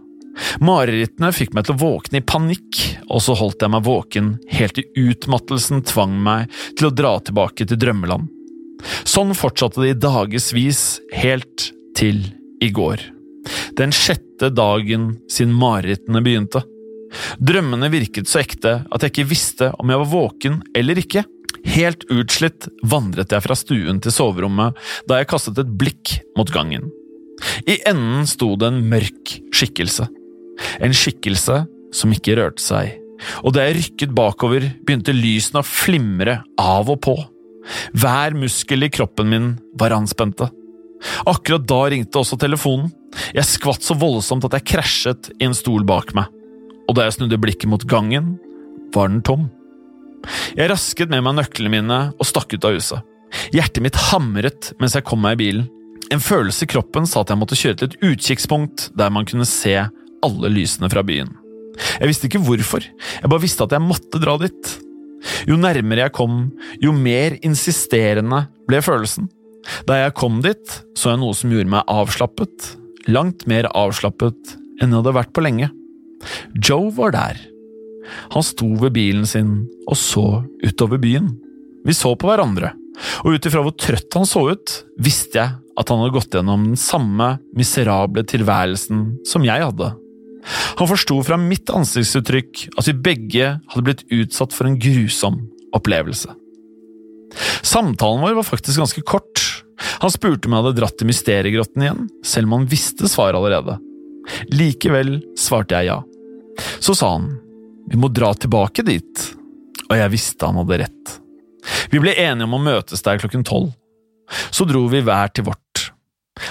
Marerittene 0.63 1.32
fikk 1.36 1.56
meg 1.56 1.67
til 1.67 1.76
å 1.76 1.82
våkne 1.82 2.19
i 2.19 2.26
panikk, 2.26 2.82
og 3.08 3.24
så 3.24 3.36
holdt 3.39 3.63
jeg 3.63 3.71
meg 3.74 3.86
våken 3.88 4.36
helt 4.52 4.78
til 4.78 5.10
utmattelsen 5.12 5.84
tvang 5.88 6.15
meg 6.24 6.54
til 6.78 6.89
å 6.89 6.95
dra 6.95 7.17
tilbake 7.24 7.67
til 7.67 7.80
drømmeland. 7.82 8.32
Sånn 9.08 9.34
fortsatte 9.38 9.82
det 9.82 9.93
i 9.93 10.00
dagevis, 10.00 11.00
helt 11.15 11.69
til 11.98 12.26
i 12.63 12.71
går. 12.76 13.02
Den 13.78 13.93
sjette 13.95 14.50
dagen 14.54 15.15
siden 15.32 15.56
marerittene 15.56 16.21
begynte. 16.26 16.63
Drømmene 17.39 17.89
virket 17.93 18.28
så 18.30 18.41
ekte 18.41 18.82
at 18.91 19.04
jeg 19.04 19.13
ikke 19.13 19.30
visste 19.30 19.71
om 19.80 19.91
jeg 19.91 20.02
var 20.02 20.12
våken 20.12 20.60
eller 20.76 21.00
ikke. 21.00 21.24
Helt 21.65 22.04
utslitt 22.13 22.67
vandret 22.86 23.32
jeg 23.34 23.45
fra 23.45 23.56
stuen 23.58 24.02
til 24.04 24.13
soverommet 24.13 24.78
da 25.10 25.21
jeg 25.21 25.30
kastet 25.32 25.62
et 25.62 25.74
blikk 25.80 26.17
mot 26.38 26.52
gangen. 26.52 26.89
I 27.67 27.80
enden 27.88 28.28
sto 28.30 28.54
det 28.60 28.69
en 28.69 28.84
mørk 28.91 29.38
skikkelse. 29.56 30.08
En 30.84 30.96
skikkelse 30.96 31.63
som 31.96 32.13
ikke 32.13 32.38
rørte 32.39 32.63
seg, 32.63 32.96
og 33.44 33.56
da 33.56 33.65
jeg 33.65 33.78
rykket 33.80 34.13
bakover, 34.15 34.68
begynte 34.86 35.15
lysene 35.15 35.62
å 35.62 35.68
flimre 35.68 36.41
av 36.60 36.91
og 36.91 37.02
på. 37.06 37.15
Hver 37.98 38.36
muskel 38.38 38.86
i 38.86 38.91
kroppen 38.94 39.32
min 39.32 39.52
var 39.80 39.96
anspente. 39.96 40.50
Akkurat 41.28 41.65
da 41.68 41.82
ringte 41.91 42.22
også 42.22 42.38
telefonen. 42.39 42.91
Jeg 43.36 43.48
skvatt 43.48 43.86
så 43.86 43.96
voldsomt 43.98 44.46
at 44.48 44.58
jeg 44.58 44.68
krasjet 44.76 45.32
i 45.39 45.48
en 45.48 45.56
stol 45.56 45.86
bak 45.88 46.12
meg 46.18 46.32
og 46.86 46.98
da 46.98 47.08
jeg 47.08 47.18
snudde 47.18 47.41
blikket 47.41 47.70
mot 47.70 47.84
gangen, 47.89 48.36
var 48.94 49.10
den 49.10 49.24
tom. 49.26 49.50
Jeg 50.58 50.70
rasket 50.72 51.12
med 51.12 51.24
meg 51.26 51.38
nøklene 51.39 51.74
mine 51.74 52.00
og 52.13 52.28
stakk 52.28 52.56
ut 52.56 52.65
av 52.65 52.78
huset. 52.78 53.13
Hjertet 53.54 53.84
mitt 53.84 53.98
hamret 54.10 54.72
mens 54.82 54.96
jeg 54.96 55.06
kom 55.06 55.22
meg 55.26 55.38
i 55.38 55.41
bilen. 55.44 55.68
En 56.13 56.22
følelse 56.22 56.65
i 56.65 56.70
kroppen 56.70 57.08
sa 57.10 57.24
at 57.24 57.32
jeg 57.34 57.41
måtte 57.41 57.58
kjøre 57.58 57.80
til 57.80 57.89
et 57.89 58.04
utkikkspunkt 58.12 58.89
der 58.98 59.12
man 59.13 59.26
kunne 59.28 59.48
se 59.50 59.74
alle 60.26 60.52
lysene 60.54 60.90
fra 60.92 61.04
byen. 61.06 61.32
Jeg 62.00 62.10
visste 62.10 62.30
ikke 62.30 62.44
hvorfor, 62.44 62.84
jeg 62.86 63.32
bare 63.32 63.44
visste 63.44 63.66
at 63.66 63.76
jeg 63.76 63.84
måtte 63.84 64.22
dra 64.22 64.38
dit. 64.42 64.76
Jo 65.50 65.58
nærmere 65.60 66.06
jeg 66.06 66.16
kom, 66.16 66.38
jo 66.84 66.94
mer 66.96 67.38
insisterende 67.46 68.46
ble 68.70 68.82
følelsen. 68.86 69.30
Da 69.90 69.98
jeg 70.04 70.16
kom 70.18 70.40
dit, 70.46 70.78
så 70.98 71.14
jeg 71.14 71.22
noe 71.22 71.36
som 71.38 71.52
gjorde 71.54 71.72
meg 71.74 71.90
avslappet, 71.92 72.76
langt 73.10 73.48
mer 73.50 73.68
avslappet 73.74 74.56
enn 74.80 74.92
jeg 74.92 75.00
hadde 75.00 75.18
vært 75.18 75.34
på 75.36 75.44
lenge. 75.46 75.72
Joe 76.56 76.92
var 76.96 77.16
der. 77.16 77.42
Han 78.36 78.46
sto 78.46 78.70
ved 78.82 78.94
bilen 78.96 79.26
sin 79.30 79.64
og 79.90 79.98
så 79.98 80.26
utover 80.64 81.02
byen. 81.02 81.32
Vi 81.86 81.94
så 81.94 82.14
på 82.18 82.30
hverandre, 82.30 82.72
og 83.24 83.36
ut 83.36 83.48
ifra 83.48 83.62
hvor 83.66 83.76
trøtt 83.78 84.18
han 84.18 84.26
så 84.30 84.48
ut, 84.54 84.80
visste 85.02 85.42
jeg 85.42 85.58
at 85.76 85.92
han 85.92 86.02
hadde 86.02 86.16
gått 86.16 86.34
gjennom 86.38 86.70
den 86.72 86.80
samme 86.80 87.36
miserable 87.58 88.24
tilværelsen 88.30 89.08
som 89.28 89.46
jeg 89.46 89.66
hadde. 89.66 89.92
Han 90.79 90.89
forsto 90.89 91.19
fra 91.25 91.38
mitt 91.41 91.71
ansiktsuttrykk 91.73 92.65
at 92.77 92.89
vi 92.89 92.95
begge 93.08 93.51
hadde 93.58 93.86
blitt 93.86 94.05
utsatt 94.13 94.53
for 94.55 94.69
en 94.69 94.79
grusom 94.81 95.39
opplevelse. 95.75 96.34
Samtalen 97.65 98.21
vår 98.23 98.38
var 98.38 98.47
faktisk 98.47 98.79
ganske 98.79 99.01
kort. 99.01 99.41
Han 100.03 100.13
spurte 100.13 100.47
om 100.47 100.55
jeg 100.55 100.63
hadde 100.63 100.77
dratt 100.79 100.97
til 100.99 101.10
Mysteriegrotten 101.10 101.84
igjen, 101.84 102.05
selv 102.23 102.47
om 102.47 102.60
han 102.60 102.69
visste 102.71 103.10
svaret 103.12 103.39
allerede. 103.39 103.79
Likevel 104.53 105.17
svarte 105.39 105.79
jeg 105.79 105.91
ja. 105.91 105.99
Så 106.79 106.95
sa 106.95 107.15
han 107.17 107.34
vi 107.86 107.99
må 108.01 108.10
dra 108.10 108.31
tilbake 108.34 108.81
dit, 108.81 109.25
og 109.86 109.93
jeg 109.93 110.13
visste 110.13 110.47
han 110.47 110.58
hadde 110.58 110.79
rett. 110.81 111.12
Vi 111.91 112.01
ble 112.01 112.15
enige 112.17 112.47
om 112.47 112.55
å 112.58 112.63
møtes 112.63 113.03
der 113.05 113.19
klokken 113.21 113.45
tolv. 113.45 113.75
Så 114.49 114.65
dro 114.65 114.88
vi 114.89 115.03
hver 115.05 115.29
til 115.29 115.45
vårt. 115.45 115.91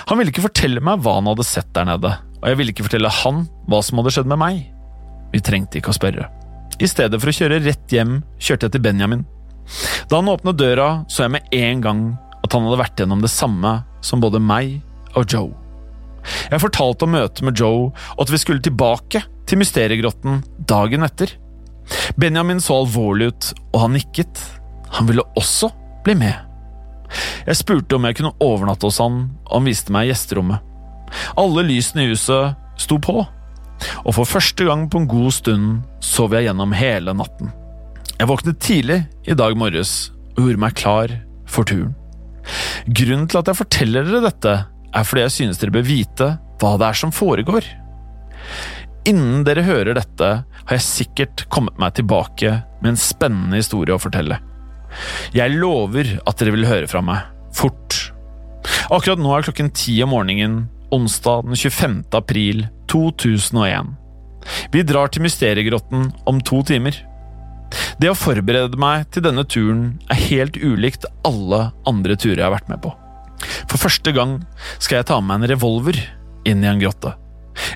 Han 0.08 0.20
ville 0.20 0.30
ikke 0.30 0.46
fortelle 0.46 0.82
meg 0.84 1.02
hva 1.02 1.16
han 1.18 1.28
hadde 1.32 1.46
sett 1.48 1.72
der 1.74 1.88
nede, 1.88 2.12
og 2.44 2.50
jeg 2.50 2.58
ville 2.60 2.74
ikke 2.74 2.84
fortelle 2.84 3.08
han 3.22 3.46
hva 3.72 3.78
som 3.80 4.00
hadde 4.00 4.10
skjedd 4.12 4.28
med 4.28 4.40
meg. 4.42 4.58
Vi 5.32 5.40
trengte 5.40 5.80
ikke 5.80 5.94
å 5.94 5.96
spørre. 5.96 6.28
I 6.76 6.88
stedet 6.90 7.16
for 7.16 7.30
å 7.30 7.34
kjøre 7.34 7.62
rett 7.64 7.92
hjem, 7.94 8.18
kjørte 8.36 8.68
jeg 8.68 8.74
til 8.74 8.82
Benjamin. 8.84 9.22
Da 10.10 10.18
han 10.20 10.28
åpnet 10.28 10.58
døra, 10.60 10.88
så 11.08 11.24
jeg 11.24 11.32
med 11.38 11.54
en 11.56 11.80
gang 11.80 12.02
at 12.44 12.52
han 12.52 12.66
hadde 12.68 12.80
vært 12.82 13.00
gjennom 13.00 13.22
det 13.24 13.32
samme 13.32 13.78
som 14.04 14.20
både 14.20 14.42
meg 14.44 14.76
og 15.16 15.24
Joe. 15.24 15.54
Jeg 16.52 16.60
fortalte 16.60 17.08
om 17.08 17.14
møtet 17.16 17.40
med 17.48 17.56
Joe, 17.56 17.88
og 17.94 18.20
at 18.26 18.32
vi 18.34 18.42
skulle 18.42 18.64
tilbake 18.64 19.24
til 19.48 19.60
Mysteriegrotten 19.60 20.42
dagen 20.68 21.06
etter. 21.08 21.32
Benjamin 22.20 22.60
så 22.60 22.82
alvorlig 22.82 23.30
ut, 23.32 23.50
og 23.72 23.80
han 23.86 23.96
nikket. 23.96 24.44
Han 24.98 25.08
ville 25.08 25.24
også 25.40 25.72
bli 26.04 26.18
med. 26.20 26.36
Jeg 27.48 27.60
spurte 27.60 27.96
om 27.96 28.04
jeg 28.04 28.20
kunne 28.20 28.36
overnatte 28.44 28.88
hos 28.88 29.00
han, 29.00 29.26
og 29.48 29.58
han 29.62 29.68
viste 29.72 29.96
meg 29.96 30.10
gjesterommet. 30.10 30.73
Alle 31.40 31.64
lysene 31.66 32.04
i 32.04 32.12
huset 32.12 32.54
sto 32.80 32.98
på, 33.02 33.24
og 34.04 34.12
for 34.16 34.28
første 34.28 34.66
gang 34.66 34.86
på 34.90 35.02
en 35.02 35.10
god 35.10 35.34
stund 35.34 35.68
sov 36.04 36.34
jeg 36.36 36.48
gjennom 36.48 36.74
hele 36.76 37.14
natten. 37.16 37.52
Jeg 38.14 38.30
våknet 38.30 38.60
tidlig 38.62 39.00
i 39.26 39.36
dag 39.36 39.56
morges 39.58 40.12
og 40.34 40.46
gjorde 40.46 40.62
meg 40.62 40.76
klar 40.78 41.14
for 41.50 41.66
turen. 41.68 41.94
Grunnen 42.86 43.26
til 43.30 43.40
at 43.40 43.50
jeg 43.50 43.58
forteller 43.58 44.06
dere 44.06 44.24
dette, 44.28 44.54
er 44.94 45.06
fordi 45.06 45.24
jeg 45.24 45.34
synes 45.34 45.60
dere 45.60 45.74
bør 45.74 45.86
vite 45.88 46.30
hva 46.62 46.74
det 46.78 46.88
er 46.88 46.98
som 46.98 47.12
foregår. 47.14 47.66
Innen 49.08 49.42
dere 49.44 49.64
hører 49.66 49.98
dette, 49.98 50.30
har 50.64 50.78
jeg 50.78 50.86
sikkert 50.86 51.44
kommet 51.52 51.76
meg 51.80 51.96
tilbake 51.98 52.60
med 52.80 52.94
en 52.94 53.00
spennende 53.00 53.60
historie 53.60 53.94
å 53.94 54.00
fortelle. 54.00 54.38
Jeg 55.34 55.58
lover 55.58 56.14
at 56.22 56.38
dere 56.40 56.54
vil 56.54 56.68
høre 56.68 56.88
fra 56.88 57.02
meg, 57.04 57.26
fort. 57.56 57.98
Akkurat 58.94 59.20
nå 59.20 59.32
er 59.34 59.44
klokken 59.44 59.72
ti 59.76 59.98
om 60.04 60.14
morgenen, 60.14 60.64
onsdag 60.94 61.48
den 61.48 61.56
25. 61.58 62.02
april 62.14 62.66
2001. 62.92 63.94
Vi 64.72 64.82
drar 64.86 65.10
til 65.10 65.24
Mysteriegrotten 65.24 66.10
om 66.28 66.40
to 66.44 66.60
timer. 66.66 66.96
Det 67.98 68.10
å 68.10 68.18
forberede 68.18 68.78
meg 68.78 69.08
til 69.14 69.24
denne 69.24 69.46
turen 69.48 69.86
er 70.12 70.20
helt 70.28 70.58
ulikt 70.60 71.08
alle 71.26 71.70
andre 71.88 72.16
turer 72.20 72.42
jeg 72.42 72.46
har 72.46 72.54
vært 72.54 72.70
med 72.70 72.82
på. 72.84 72.92
For 73.70 73.80
første 73.80 74.14
gang 74.14 74.38
skal 74.78 75.00
jeg 75.00 75.08
ta 75.10 75.18
med 75.20 75.32
meg 75.32 75.42
en 75.42 75.54
revolver 75.54 75.98
inn 76.48 76.62
i 76.62 76.70
en 76.70 76.82
grotte. 76.82 77.14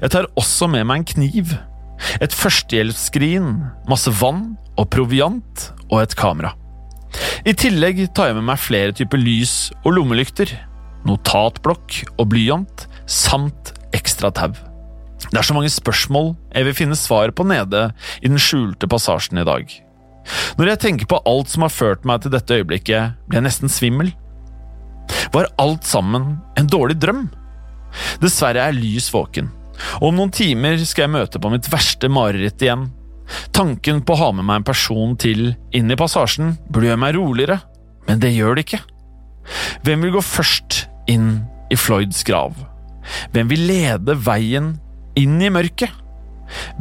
Jeg 0.03 0.13
tar 0.15 0.31
også 0.39 0.69
med 0.71 0.87
meg 0.87 1.03
en 1.03 1.11
kniv, 1.15 1.57
et 2.23 2.35
førstehjelpsskrin, 2.35 3.51
masse 3.91 4.13
vann 4.21 4.53
og 4.79 4.91
proviant 4.95 5.69
og 5.89 6.03
et 6.03 6.15
kamera. 6.19 6.55
I 7.49 7.55
tillegg 7.57 8.05
tar 8.15 8.31
jeg 8.31 8.39
med 8.39 8.47
meg 8.51 8.61
flere 8.61 8.95
typer 8.95 9.21
lys 9.23 9.71
og 9.85 9.95
lommelykter, 9.97 10.53
notatblokk 11.09 12.03
og 12.17 12.31
blyant, 12.33 12.87
samt 13.09 13.73
ekstra 13.97 14.31
tau. 14.35 14.53
Det 15.29 15.41
er 15.41 15.47
så 15.47 15.57
mange 15.57 15.73
spørsmål 15.73 16.33
jeg 16.55 16.69
vil 16.69 16.77
finne 16.77 16.97
svar 16.99 17.33
på 17.35 17.47
nede 17.49 17.89
i 18.23 18.31
den 18.31 18.41
skjulte 18.41 18.89
passasjen 18.91 19.41
i 19.41 19.47
dag. 19.49 19.67
Når 20.59 20.73
jeg 20.73 20.83
tenker 20.85 21.09
på 21.09 21.21
alt 21.29 21.51
som 21.51 21.65
har 21.65 21.73
ført 21.73 22.07
meg 22.09 22.23
til 22.23 22.33
dette 22.35 22.59
øyeblikket, 22.61 23.17
blir 23.27 23.41
jeg 23.41 23.47
nesten 23.49 23.73
svimmel. 23.73 24.13
Var 25.33 25.51
alt 25.61 25.89
sammen 25.89 26.37
en 26.61 26.69
dårlig 26.69 26.99
drøm? 27.01 27.27
Dessverre 28.23 28.61
er 28.61 28.75
jeg 28.75 28.83
lys 28.83 29.09
våken, 29.13 29.49
og 30.01 30.11
om 30.11 30.21
noen 30.21 30.35
timer 30.35 30.77
skal 30.85 31.07
jeg 31.07 31.15
møte 31.15 31.41
på 31.41 31.53
mitt 31.53 31.69
verste 31.73 32.11
mareritt 32.13 32.63
igjen. 32.65 32.91
Tanken 33.57 34.03
på 34.05 34.15
å 34.15 34.21
ha 34.23 34.29
med 34.37 34.47
meg 34.49 34.61
en 34.61 34.69
person 34.69 35.17
til 35.21 35.51
inn 35.77 35.91
i 35.93 35.99
passasjen 35.99 36.57
burde 36.69 36.91
gjøre 36.91 37.03
meg 37.05 37.17
roligere, 37.17 37.59
men 38.09 38.21
det 38.23 38.35
gjør 38.37 38.57
det 38.57 38.67
ikke. 38.67 38.83
Hvem 39.85 40.05
vil 40.05 40.17
gå 40.17 40.25
først 40.25 40.83
inn 41.11 41.31
i 41.73 41.79
Floyds 41.79 42.23
grav? 42.27 42.57
Hvem 43.33 43.51
vil 43.53 43.67
lede 43.69 44.17
veien 44.21 44.75
inn 45.19 45.39
i 45.43 45.51
mørket? 45.53 45.93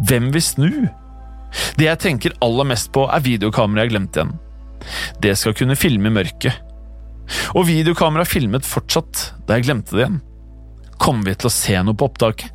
Hvem 0.08 0.32
vil 0.36 0.44
snu? 0.44 0.72
Det 1.80 1.88
jeg 1.88 2.02
tenker 2.04 2.36
aller 2.44 2.68
mest 2.68 2.92
på, 2.96 3.06
er 3.08 3.24
videokameraet 3.24 3.88
jeg 3.88 3.94
glemte 3.96 4.22
igjen. 4.22 4.36
Det 5.24 5.34
skal 5.40 5.56
kunne 5.58 5.80
filme 5.80 6.12
i 6.12 6.16
mørket. 6.20 6.64
Og 7.56 7.68
videokameraet 7.68 8.30
filmet 8.30 8.68
fortsatt 8.68 9.32
da 9.48 9.58
jeg 9.58 9.68
glemte 9.68 9.96
det 9.96 10.06
igjen. 10.06 10.22
Kommer 10.98 11.30
vi 11.30 11.38
til 11.38 11.50
å 11.50 11.54
se 11.54 11.76
noe 11.84 11.98
på 11.98 12.08
opptaket? 12.08 12.54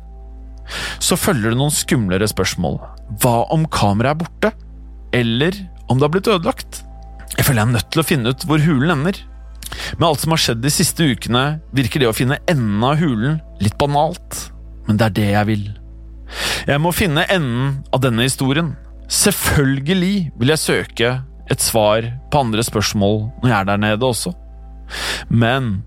Så 1.03 1.17
følger 1.19 1.51
det 1.51 1.59
noen 1.59 1.73
skumlere 1.75 2.27
spørsmål. 2.29 2.79
Hva 3.21 3.43
om 3.53 3.67
kameraet 3.71 4.15
er 4.15 4.21
borte? 4.23 4.53
Eller 5.13 5.57
om 5.91 5.99
det 5.99 6.07
har 6.07 6.13
blitt 6.13 6.31
ødelagt? 6.31 6.81
Jeg 7.33 7.45
føler 7.45 7.63
jeg 7.63 7.67
er 7.67 7.75
nødt 7.77 7.91
til 7.91 8.01
å 8.01 8.07
finne 8.07 8.33
ut 8.33 8.45
hvor 8.47 8.63
hulen 8.63 8.93
ender. 8.95 9.19
Med 9.97 10.07
alt 10.07 10.23
som 10.23 10.33
har 10.33 10.41
skjedd 10.41 10.63
de 10.63 10.71
siste 10.73 11.05
ukene, 11.13 11.43
virker 11.75 12.03
det 12.03 12.09
å 12.09 12.15
finne 12.15 12.39
enden 12.49 12.83
av 12.85 12.99
hulen 13.01 13.39
litt 13.63 13.77
banalt, 13.81 14.47
men 14.87 14.99
det 14.99 15.09
er 15.09 15.17
det 15.19 15.29
jeg 15.31 15.49
vil. 15.51 15.65
Jeg 16.67 16.81
må 16.81 16.93
finne 16.95 17.27
enden 17.31 17.77
av 17.93 18.01
denne 18.03 18.25
historien. 18.25 18.73
Selvfølgelig 19.11 20.31
vil 20.39 20.53
jeg 20.53 20.63
søke 20.63 21.13
et 21.51 21.61
svar 21.61 22.07
på 22.31 22.41
andre 22.45 22.63
spørsmål 22.65 23.19
når 23.43 23.49
jeg 23.49 23.57
er 23.59 23.69
der 23.69 23.81
nede 23.83 24.07
også. 24.07 24.33
Men 25.29 25.81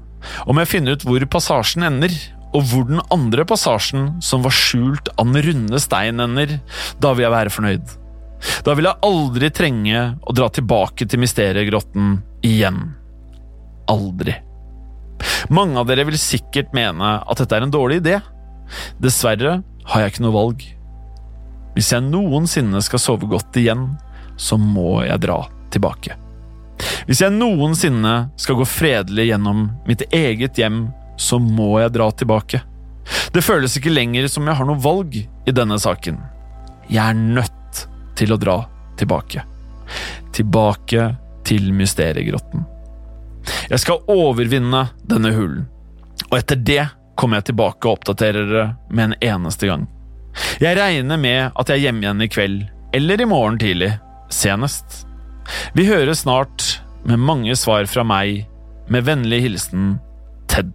om 0.47 0.59
jeg 0.61 0.71
finner 0.71 0.97
ut 0.97 1.07
hvor 1.07 1.25
passasjen 1.31 1.87
ender, 1.87 2.15
og 2.57 2.65
hvor 2.71 2.87
den 2.89 3.03
andre 3.13 3.45
passasjen 3.49 4.15
som 4.25 4.45
var 4.45 4.55
skjult 4.55 5.11
av 5.17 5.29
den 5.29 5.43
runde 5.45 5.81
stein 5.83 6.23
ender, 6.23 6.59
da 7.03 7.13
vil 7.13 7.27
jeg 7.27 7.35
være 7.35 7.53
fornøyd. 7.53 7.97
Da 8.65 8.77
vil 8.77 8.89
jeg 8.89 9.05
aldri 9.09 9.51
trenge 9.55 10.05
å 10.23 10.37
dra 10.37 10.49
tilbake 10.53 11.09
til 11.09 11.21
mysteriegrotten 11.21 12.21
igjen. 12.47 12.81
Aldri. 13.91 14.35
Mange 15.49 15.79
av 15.81 15.89
dere 15.89 16.07
vil 16.09 16.19
sikkert 16.21 16.75
mene 16.77 17.17
at 17.23 17.41
dette 17.41 17.57
er 17.57 17.67
en 17.67 17.73
dårlig 17.73 18.01
idé. 18.03 18.19
Dessverre 19.03 19.61
har 19.87 20.03
jeg 20.03 20.15
ikke 20.15 20.27
noe 20.27 20.37
valg. 20.37 20.65
Hvis 21.77 21.93
jeg 21.93 22.07
noensinne 22.09 22.81
skal 22.85 23.03
sove 23.03 23.29
godt 23.31 23.57
igjen, 23.61 23.91
så 24.37 24.59
må 24.61 25.03
jeg 25.07 25.23
dra 25.23 25.43
tilbake. 25.73 26.17
Hvis 27.09 27.23
jeg 27.23 27.33
noensinne 27.37 28.15
skal 28.41 28.59
gå 28.59 28.67
fredelig 28.69 29.31
gjennom 29.31 29.69
mitt 29.89 30.05
eget 30.11 30.59
hjem, 30.61 30.89
så 31.17 31.39
må 31.41 31.79
jeg 31.81 31.95
dra 31.97 32.11
tilbake. 32.13 32.61
Det 33.33 33.45
føles 33.45 33.77
ikke 33.79 33.93
lenger 33.93 34.27
som 34.29 34.49
jeg 34.49 34.59
har 34.59 34.69
noe 34.69 34.83
valg 34.83 35.15
i 35.17 35.55
denne 35.55 35.79
saken. 35.81 36.19
Jeg 36.91 37.03
er 37.03 37.17
nødt 37.17 37.87
til 38.19 38.35
å 38.35 38.41
dra 38.41 38.61
tilbake. 38.99 39.45
Tilbake 40.35 41.11
til 41.47 41.71
mysteriegrotten. 41.77 42.67
Jeg 43.71 43.83
skal 43.83 44.05
overvinne 44.11 44.87
denne 45.09 45.33
hulen, 45.37 45.67
og 46.31 46.39
etter 46.39 46.59
det 46.59 46.85
kommer 47.17 47.41
jeg 47.41 47.51
tilbake 47.51 47.87
og 47.89 47.99
oppdaterer 47.99 48.49
dere 48.51 48.67
med 48.91 49.11
en 49.11 49.19
eneste 49.35 49.71
gang. 49.71 49.87
Jeg 50.61 50.77
regner 50.77 51.21
med 51.21 51.53
at 51.57 51.71
jeg 51.71 51.79
er 51.79 51.85
hjemme 51.87 52.05
igjen 52.05 52.25
i 52.25 52.31
kveld, 52.33 52.59
eller 52.97 53.21
i 53.21 53.29
morgen 53.29 53.59
tidlig, 53.61 53.95
senest. 54.33 55.05
Vi 55.77 55.87
høres 55.89 56.25
snart 56.25 56.67
med 57.07 57.23
mange 57.23 57.57
svar 57.57 57.87
fra 57.89 58.05
meg, 58.07 58.45
med 58.93 59.07
vennlig 59.07 59.41
hilsen 59.47 59.97
Ted. 60.51 60.75